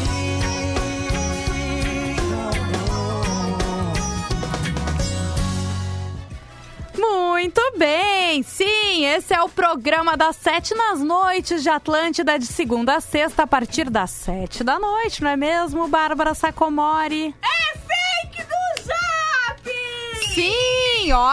[6.97, 8.43] Muito bem!
[8.43, 8.66] Sim,
[9.03, 13.47] esse é o programa das sete nas noites de Atlântida, de segunda a sexta, a
[13.47, 17.35] partir das sete da noite, não é mesmo, Bárbara Sacomori?
[17.41, 20.33] É fake do Zap!
[20.33, 21.31] Sim, ó,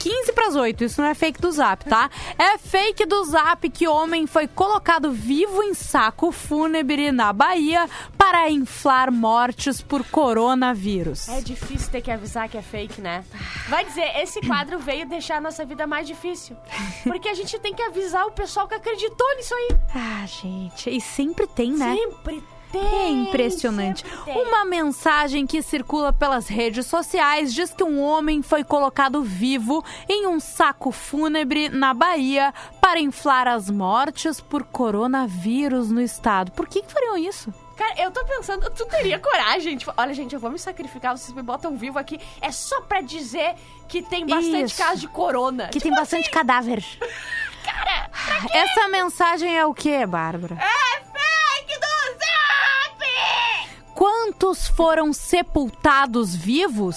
[0.00, 2.08] 15 para as 8, isso não é fake do Zap, tá?
[2.38, 7.86] É fake do Zap que homem foi colocado vivo em saco fúnebre na Bahia
[8.16, 11.28] para inflar mortes por coronavírus.
[11.28, 13.22] É difícil ter que avisar que é fake, né?
[13.68, 16.56] Vai dizer, esse quadro veio deixar a nossa vida mais difícil.
[17.04, 19.68] Porque a gente tem que avisar o pessoal que acreditou nisso aí.
[19.94, 21.94] Ah, gente, e sempre tem, né?
[21.94, 22.59] Sempre tem.
[22.72, 24.04] É impressionante.
[24.26, 30.26] Uma mensagem que circula pelas redes sociais diz que um homem foi colocado vivo em
[30.26, 36.52] um saco fúnebre na Bahia para inflar as mortes por coronavírus no estado.
[36.52, 37.52] Por que, que fariam isso?
[37.76, 39.76] Cara, eu tô pensando, tu teria coragem?
[39.76, 42.20] Tipo, olha, gente, eu vou me sacrificar, vocês me botam vivo aqui.
[42.40, 43.54] É só pra dizer
[43.88, 44.76] que tem bastante Isso.
[44.76, 45.68] caso de corona.
[45.68, 46.84] Que Tipo tem bastante cadáver.
[47.64, 48.10] Cara,
[48.46, 48.58] quê?
[48.58, 50.58] Essa mensagem é o que, Bárbara?
[50.60, 51.09] É!
[54.00, 56.96] Quantos foram sepultados vivos?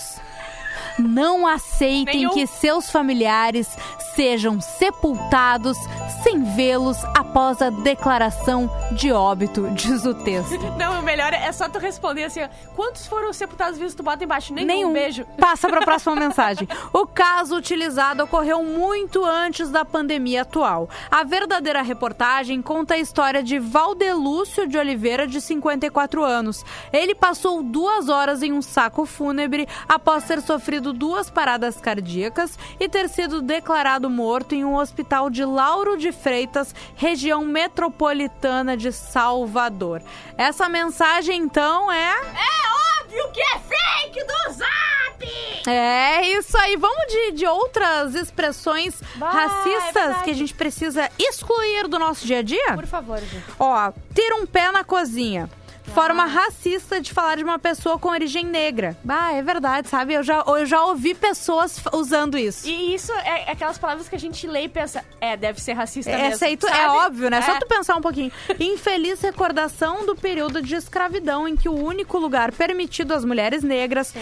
[0.97, 2.29] Não aceitem Nenhum.
[2.29, 3.67] que seus familiares
[4.16, 5.78] sejam sepultados
[6.24, 10.59] sem vê-los após a declaração de óbito, diz o texto.
[10.78, 14.24] Não, o melhor é só tu responder assim, ó, quantos foram sepultados vivos, tu bota
[14.24, 14.53] embaixo.
[14.53, 14.93] Nenhum, Nenhum.
[14.93, 15.26] beijo.
[15.38, 16.68] Passa para a próxima mensagem.
[16.91, 20.89] O caso utilizado ocorreu muito antes da pandemia atual.
[21.11, 26.64] A verdadeira reportagem conta a história de Valdelúcio de Oliveira, de 54 anos.
[26.91, 32.88] Ele passou duas horas em um saco fúnebre após ter sofrido duas paradas cardíacas e
[32.88, 40.01] ter sido declarado morto em um hospital de Lauro de Freitas, região metropolitana de Salvador.
[40.37, 42.11] Essa mensagem, então, é.
[42.13, 45.69] É óbvio que é fake do Zap!
[45.69, 46.75] É isso aí.
[46.75, 50.23] Vamos de, de outras expressões Bah, é racistas verdade.
[50.25, 52.73] que a gente precisa excluir do nosso dia a dia?
[52.75, 53.45] Por favor, gente.
[53.57, 55.49] Ó, ter um pé na cozinha.
[55.93, 58.97] Forma racista de falar de uma pessoa com origem negra.
[59.03, 60.13] Bah, é verdade, sabe?
[60.13, 62.67] Eu já, eu já ouvi pessoas usando isso.
[62.67, 66.09] E isso é aquelas palavras que a gente lê e pensa, é, deve ser racista
[66.11, 66.25] mesmo.
[66.34, 67.41] Essa aí tu- é óbvio, né?
[67.43, 67.59] Só É.
[67.59, 68.31] tu pensar um pouquinho.
[68.59, 74.13] Infeliz recordação do período de escravidão em que o único lugar permitido às mulheres negras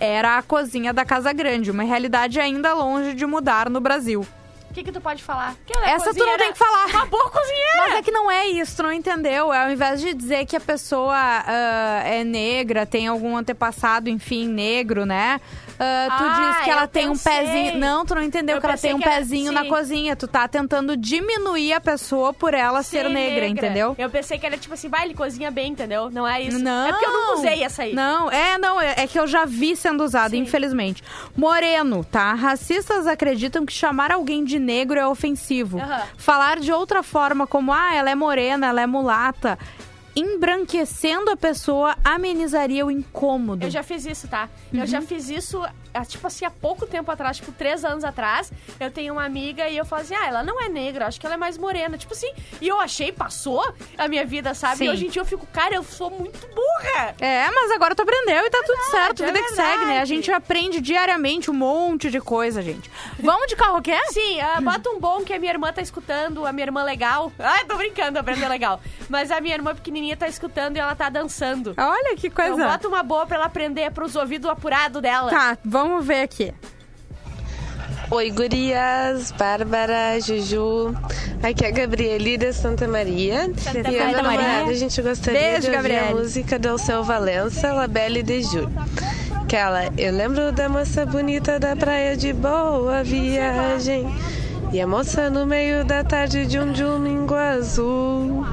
[0.00, 4.26] era a cozinha da Casa Grande, uma realidade ainda longe de mudar no Brasil.
[4.78, 5.56] Que, que tu pode falar?
[5.66, 6.86] Que ela é Essa tu não cozinheira, tem que falar.
[6.86, 7.78] Uma boa cozinheira.
[7.78, 9.52] Mas é que não é isso, tu não entendeu.
[9.52, 14.46] É, ao invés de dizer que a pessoa ah, é negra, tem algum antepassado, enfim,
[14.46, 15.40] negro, né?
[15.80, 17.32] Ah, tu Ah, diz que ela eu tem um pensei.
[17.32, 17.78] pezinho.
[17.78, 19.68] Não, tu não entendeu Eu que ela pensei tem um que era- pezinho na sim.
[19.68, 20.14] cozinha.
[20.16, 23.96] Tu tá tentando diminuir a pessoa por ela ser, negra, entendeu?
[23.98, 26.08] Eu pensei que era tipo assim, vai, ele cozinha bem, entendeu?
[26.10, 26.58] Não é isso.
[26.58, 26.86] Não.
[26.86, 27.94] É porque eu nunca usei essa aí.
[27.94, 30.38] Não, é, não, é, é que eu já vi sendo usado, Sim.
[30.38, 31.02] infelizmente.
[31.36, 32.34] Moreno, tá?
[32.34, 35.78] Racistas acreditam que chamar alguém de negro é ofensivo.
[35.80, 36.02] Aham.
[36.16, 39.58] Falar de outra forma, como, ah, ela é morena, ela é mulata,
[40.14, 43.64] embranquecendo a pessoa amenizaria o incômodo.
[43.64, 44.48] Eu já fiz isso, tá?
[44.72, 44.86] Eu Uhum.
[44.86, 45.62] já fiz isso,
[46.06, 48.52] tipo assim, há pouco tempo atrás, tipo, três anos atrás.
[48.78, 51.26] Eu tenho uma amiga e eu falo assim, ah, ela não é negra, acho que
[51.26, 51.96] ela é mais morena.
[51.98, 54.78] Tipo assim, e eu achei, passou a minha vida, sabe?
[54.78, 54.84] Sim.
[54.84, 57.14] E hoje em dia eu fico, cara, eu sou muito burra.
[57.20, 59.22] É, mas agora tu aprendeu e tá tudo certo.
[59.22, 59.68] é Vida que segue, né?
[59.68, 60.08] A verdade.
[60.08, 62.90] gente aprende diariamente um monte de coisa, gente.
[63.18, 63.98] Vamos de carro quê?
[64.10, 67.32] Sim, ah, bota um bom que a minha irmã tá escutando, a minha irmã legal.
[67.38, 68.80] Ai, tô brincando, a Brenda é legal.
[69.08, 71.74] Mas a minha irmã pequenininha tá escutando e ela tá dançando.
[71.76, 72.52] Olha que coisa.
[72.52, 75.30] Então bota uma boa pra ela aprender pros ouvidos apurados dela.
[75.30, 76.52] Tá, vamos ver aqui.
[78.10, 80.94] Oi, gurias, Bárbara, Juju.
[81.42, 83.50] Aqui é a Gabrieli de Santa Maria.
[83.56, 84.22] Santa e eu meu Maria.
[84.22, 86.12] namorado, a gente gostaria Beijo, de ouvir Gabriele.
[86.12, 88.68] a música do Seu Valença, La Belle de Ju.
[89.42, 94.06] Aquela, eu lembro da moça bonita da praia de boa viagem.
[94.72, 98.46] E a moça no meio da tarde de um domingo azul.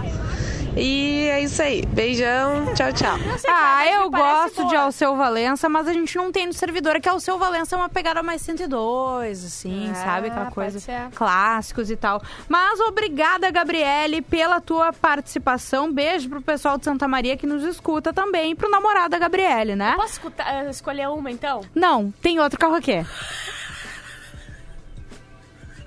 [0.78, 1.86] E é isso aí.
[1.86, 3.16] Beijão, tchau, tchau.
[3.48, 6.98] Ah, eu gosto de Alceu Valença, mas a gente não tem no servidor.
[6.98, 10.28] É que Alceu Valença é uma pegada mais 102, assim, É, sabe?
[10.28, 10.80] Aquela coisa
[11.16, 12.22] clássicos e tal.
[12.50, 15.94] Mas obrigada, Gabriele, pela tua participação.
[15.94, 18.52] Beijo pro pessoal de Santa Maria que nos escuta também.
[18.52, 19.94] E pro namorado da Gabriele, né?
[19.96, 21.62] Posso escutar- eh, escolher uma, então?
[21.74, 23.06] Não, tem outro carro aqui.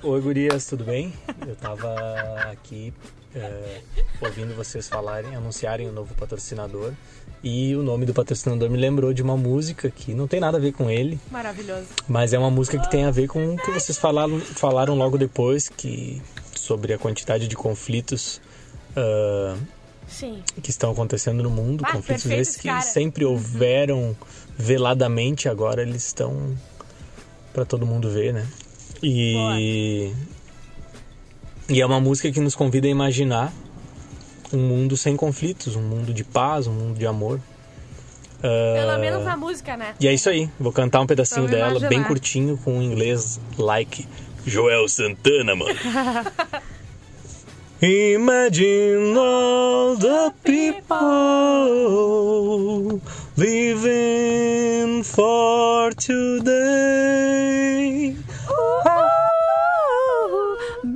[0.02, 1.12] Oi, gurias, tudo bem?
[1.46, 1.94] Eu tava
[2.52, 2.94] aqui
[3.38, 3.80] é,
[4.20, 6.92] ouvindo vocês falarem, anunciarem o novo patrocinador.
[7.42, 10.60] E o nome do patrocinador me lembrou de uma música que não tem nada a
[10.60, 11.86] ver com ele, Maravilhoso.
[12.08, 15.16] mas é uma música que tem a ver com o que vocês falaram, falaram logo
[15.16, 16.20] depois, que
[16.56, 18.40] sobre a quantidade de conflitos
[20.08, 20.42] Sim.
[20.62, 22.80] que estão acontecendo no mundo, Ah, conflitos perfeito esses esse que cara.
[22.80, 24.16] sempre houveram
[24.56, 26.56] veladamente, agora eles estão
[27.52, 28.46] para todo mundo ver, né?
[29.02, 30.12] E
[31.68, 33.52] e é uma música que nos convida a imaginar
[34.52, 37.38] um mundo sem conflitos, um mundo de paz, um mundo de amor.
[38.42, 39.94] Ah, Pelo menos na música, né?
[40.00, 42.06] E é isso aí, vou cantar um pedacinho Vamos dela, bem imaginar.
[42.06, 44.08] curtinho, com um inglês like
[44.46, 45.74] Joel Santana, mano.
[47.80, 50.98] Imagine all the people
[53.36, 56.48] living for today.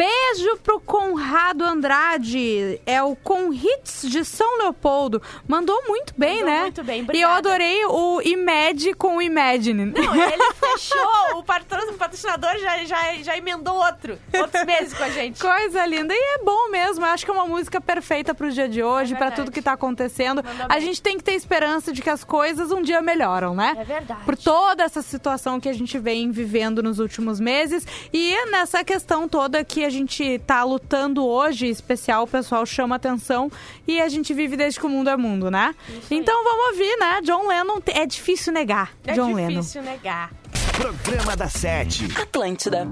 [0.07, 2.80] Beijo pro Conrado Andrade.
[2.84, 5.22] É o Conhits de São Leopoldo.
[5.46, 6.61] Mandou muito bem, Mandou né?
[6.62, 7.36] muito bem, E eu obrigada.
[7.38, 9.84] adorei o Imed com o Imagine.
[9.86, 14.18] Não, ele fechou, o patro- o patrocinador já, já, já emendou outro.
[14.36, 15.40] Outros meses com a gente.
[15.40, 16.12] Coisa linda.
[16.12, 17.05] E é bom mesmo.
[17.05, 19.74] Eu acho que é uma música perfeita pro dia de hoje, pra tudo que tá
[19.74, 20.42] acontecendo.
[20.68, 23.76] A gente tem que ter esperança de que as coisas um dia melhoram, né?
[23.78, 24.24] É verdade.
[24.24, 27.86] Por toda essa situação que a gente vem vivendo nos últimos meses.
[28.12, 33.51] E nessa questão toda que a gente tá lutando hoje, especial, o pessoal chama atenção.
[33.86, 35.74] E a gente vive desde que o mundo é mundo, né?
[36.11, 37.20] Então vamos ouvir, né?
[37.22, 37.80] John Lennon.
[37.86, 38.93] É difícil negar.
[39.07, 39.61] É John Lennon.
[39.61, 40.30] difícil negar.
[40.76, 42.07] Programa da Sete.
[42.20, 42.86] Atlântida.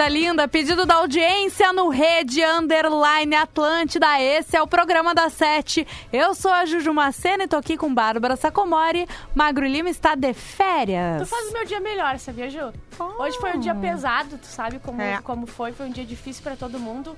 [0.00, 4.18] Coisa linda, pedido da audiência no Rede Underline Atlântida.
[4.18, 5.86] Esse é o programa da Sete.
[6.10, 9.06] Eu sou a Juju Macena e tô aqui com Bárbara Sacomori.
[9.34, 11.20] Magro Lima está de férias.
[11.20, 12.72] Tu faz o meu dia melhor, sabia, Ju?
[13.18, 15.20] Hoje foi um dia pesado, tu sabe como, É.
[15.20, 15.72] como foi.
[15.72, 17.14] Foi um dia difícil pra todo mundo.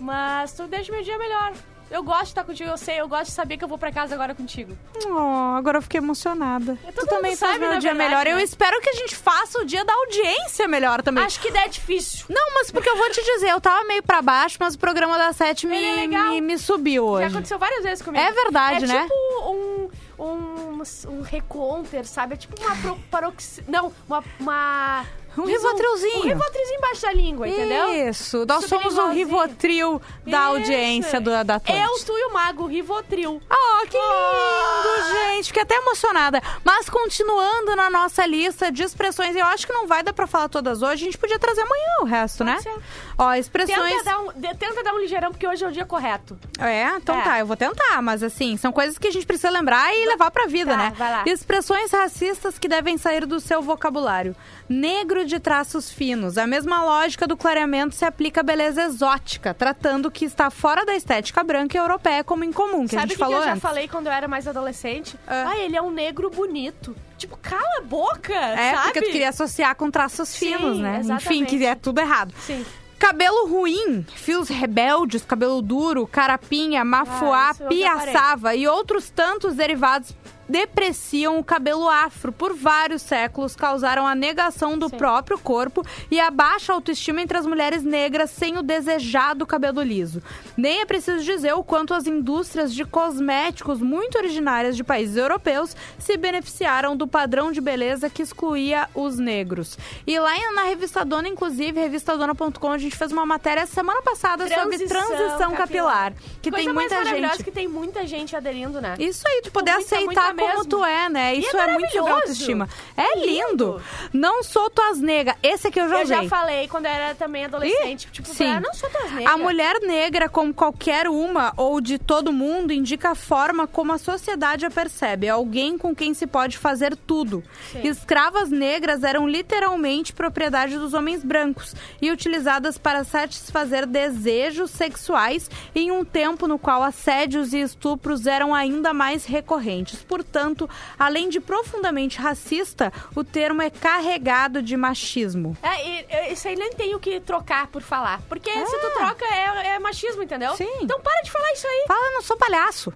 [0.00, 1.52] Mas tu deixa o meu dia melhor.
[1.90, 3.00] Eu gosto de estar contigo, eu sei.
[3.00, 4.76] Eu gosto de saber que eu vou pra casa agora contigo.
[5.06, 6.76] Oh, agora eu fiquei emocionada.
[6.82, 8.26] todo Tu também mundo faz sabe, meu dia verdade, melhor.
[8.26, 8.42] Eu né?
[8.42, 11.24] espero que a gente faça o dia da audiência melhor também.
[11.24, 12.26] Acho que é difícil.
[12.28, 15.16] Não, mas porque eu vou te dizer, eu tava meio pra baixo, mas o programa
[15.16, 17.26] da Sete me, é me, me subiu Já hoje.
[17.26, 18.22] aconteceu várias vezes comigo.
[18.22, 19.02] É verdade, é né?
[19.02, 19.14] tipo
[19.48, 19.88] um,
[20.24, 22.34] um, um recounter, sabe?
[22.34, 23.62] É tipo uma paroxi...
[23.68, 24.24] Não, uma...
[24.40, 25.04] uma
[25.38, 26.18] Um rivotrilzinho.
[26.18, 28.08] Um, rivotrilzinho embaixo da língua, entendeu?
[28.08, 29.10] Isso, nós Subindo somos o.
[29.12, 30.38] Rivotril da Isso.
[30.48, 31.78] audiência do, da Atlântida.
[31.86, 33.40] Eu, tu e o Mago, o Rivotril.
[33.50, 35.46] Oh, que lindo, gente.
[35.48, 36.42] Fiquei até emocionada.
[36.64, 40.48] Mas continuando na nossa lista de expressões, eu acho que não vai dar pra falar
[40.48, 41.02] todas hoje.
[41.02, 42.58] A gente podia trazer amanhã o resto, né?
[42.60, 42.74] ser.
[43.18, 43.90] Ó, expressões...
[43.92, 46.38] Tenta dar, um, de- tenta dar um ligeirão, porque hoje é o dia correto.
[46.58, 47.22] É, então É.
[47.22, 50.30] tá, eu vou tentar, mas assim, são coisas que a gente precisa lembrar e levar
[50.30, 50.92] pra vida, Tá, né?
[50.96, 51.22] vai lá.
[51.26, 54.34] Expressões racistas que devem sair do seu vocabulário.
[54.68, 56.38] Negro de traços finos.
[56.38, 60.84] A mesma lógica do clareamento se aplica à beleza exótica, tratando o que está fora
[60.84, 63.38] da estética branca e europeia como incomum, que a Sabe o gente que, que falou
[63.38, 63.62] eu já antes.
[63.62, 65.16] falei quando eu era mais adolescente?
[65.26, 66.94] Ah, ele é um negro bonito.
[67.18, 68.84] Tipo, cala a boca, É, sabe?
[68.84, 70.98] porque tu queria associar com traços Sim, finos, né?
[71.00, 71.56] Enfim, exatamente.
[71.58, 72.32] que é tudo errado.
[72.40, 72.64] Sim.
[72.98, 78.12] Cabelo ruim, fios rebeldes, cabelo duro, carapinha, mafuá, Ah, eu já parei.
[78.12, 80.12] piaçava e outros tantos derivados
[80.48, 86.30] depreciam o cabelo afro por vários séculos, causaram a negação do próprio corpo e a
[86.30, 90.22] baixa autoestima entre as mulheres negras sem o desejado cabelo liso.
[90.56, 95.76] Nem é preciso dizer o quanto as indústrias de cosméticos muito originárias de países europeus
[95.98, 99.78] se beneficiaram do padrão de beleza que excluía os negros.
[100.06, 104.78] E lá na revista Dona, inclusive, revistadona.com, a gente fez uma matéria semana passada sobre
[104.86, 108.96] transição capilar, que Coisa tem mais muita maravilhosa gente que tem muita gente aderindo, né?
[108.98, 110.64] isso aí, tu poder aceitar muita como mesmo.
[110.70, 111.34] tu é, né?
[111.34, 112.68] E Isso é é, muito sobre autoestima.
[112.96, 113.82] É lindo.
[114.12, 115.36] Não sou tuas nega.
[115.42, 116.16] Esse aqui eu já Eu usei.
[116.22, 118.08] já falei quando eu era também adolescente.
[118.12, 118.46] tipo, Sim.
[118.46, 119.26] ah, não sou tuas.
[119.26, 123.98] A mulher negra, como qualquer uma ou de todo mundo, indica a forma como a
[123.98, 125.26] sociedade a percebe.
[125.26, 127.42] É alguém com quem se pode fazer tudo.
[127.72, 127.86] Sim.
[127.88, 135.90] Escravas negras eram literalmente propriedade dos homens brancos e utilizadas para satisfazer desejos sexuais em
[135.90, 140.02] um tempo no qual assédios e estupros eram ainda mais recorrentes.
[140.26, 140.68] Portanto,
[140.98, 145.56] além de profundamente racista, o termo é carregado de machismo.
[145.62, 148.20] É, isso aí nem tem o que trocar por falar.
[148.28, 150.54] Porque se tu troca, é, é machismo, entendeu?
[150.56, 150.68] Sim.
[150.82, 151.84] Então para de falar isso aí.
[151.86, 152.92] Fala, não sou palhaço.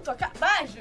[0.00, 0.24] Pronto.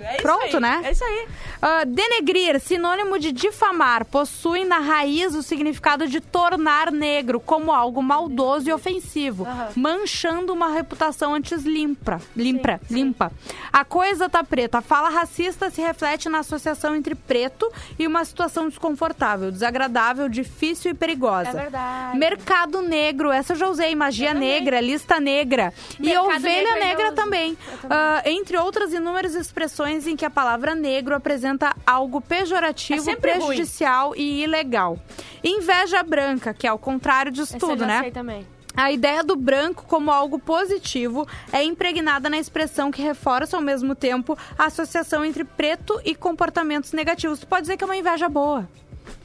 [0.02, 0.60] É isso Pronto, aí.
[0.60, 0.82] né?
[0.84, 1.28] É isso aí.
[1.62, 8.02] Ah, denegrir, sinônimo de difamar, possui na raiz o significado de tornar negro como algo
[8.02, 12.22] maldoso e ofensivo, manchando uma reputação antes limpa.
[12.36, 13.32] Limpa, limpa.
[13.72, 14.80] A coisa tá preta.
[14.80, 20.92] A fala racista se reflete na associação entre preto e uma situação desconfortável, desagradável, difícil
[20.92, 21.50] e perigosa.
[21.50, 22.18] É verdade.
[22.18, 25.74] Mercado negro, essa eu já usei, magia negra, lista negra.
[26.00, 27.16] e Mercado ovelha negro ainda negra uso.
[27.16, 27.28] também.
[27.28, 27.58] Também.
[27.90, 33.16] Ah, entre outras inúmeras expressões em que a palavra negro apresenta algo É pejorativo, ruim.
[33.16, 35.00] prejudicial e ilegal.
[35.44, 38.00] Inveja branca, que é ao contrário disso Essa eu tudo, já né?
[38.02, 38.48] sei também.
[38.76, 43.96] A ideia do branco como algo positivo é impregnada na expressão que reforça ao mesmo
[43.96, 47.40] tempo a associação entre preto e comportamentos negativos.
[47.40, 48.70] Tu pode dizer que é uma inveja boa.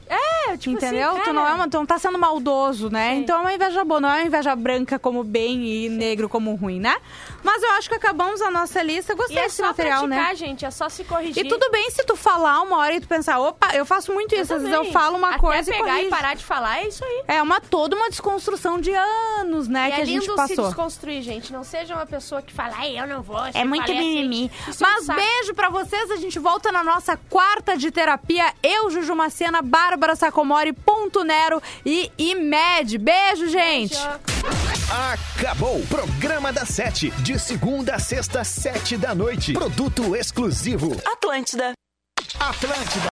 [0.09, 1.11] É, tipo Entendeu?
[1.11, 3.11] assim, tu não é uma, tu não tá sendo maldoso, né?
[3.15, 3.19] Sim.
[3.21, 6.53] Então é uma inveja boa, não é uma inveja branca como bem e negro como
[6.55, 6.95] ruim, né?
[7.43, 9.13] Mas eu acho que acabamos a nossa lista.
[9.13, 10.35] E Gostei é desse só material, praticar, né?
[10.35, 10.65] gente.
[10.65, 11.45] É só se corrigir.
[11.45, 14.33] E tudo bem se tu falar uma hora e tu pensar, opa, eu faço muito
[14.33, 14.53] isso.
[14.53, 16.07] Às vezes eu falo uma Até coisa e pegar corrijo.
[16.07, 17.23] e parar de falar, é isso aí.
[17.27, 20.35] É uma toda uma desconstrução de anos, né, e que é a gente lindo se
[20.35, 20.65] passou.
[20.67, 21.51] desconstruir, gente.
[21.51, 23.43] Não seja uma pessoa que fala, ai, eu não vou.
[23.45, 24.51] É sempre muito assim." mimimi.
[24.67, 25.19] Isso é um Mas saco.
[25.19, 26.11] beijo pra vocês.
[26.11, 28.53] A gente volta na nossa quarta de terapia.
[28.63, 32.97] Eu, Juju Macena, Bárbara Sacomori, Ponto Nero e IMED.
[32.97, 33.97] Beijo, gente.
[35.13, 35.81] Acabou!
[35.89, 37.11] Programa da Sete.
[37.33, 39.53] De segunda a sexta, sete da noite.
[39.53, 40.95] Produto exclusivo.
[41.03, 41.73] Atlântida.
[42.39, 43.01] Atlântida.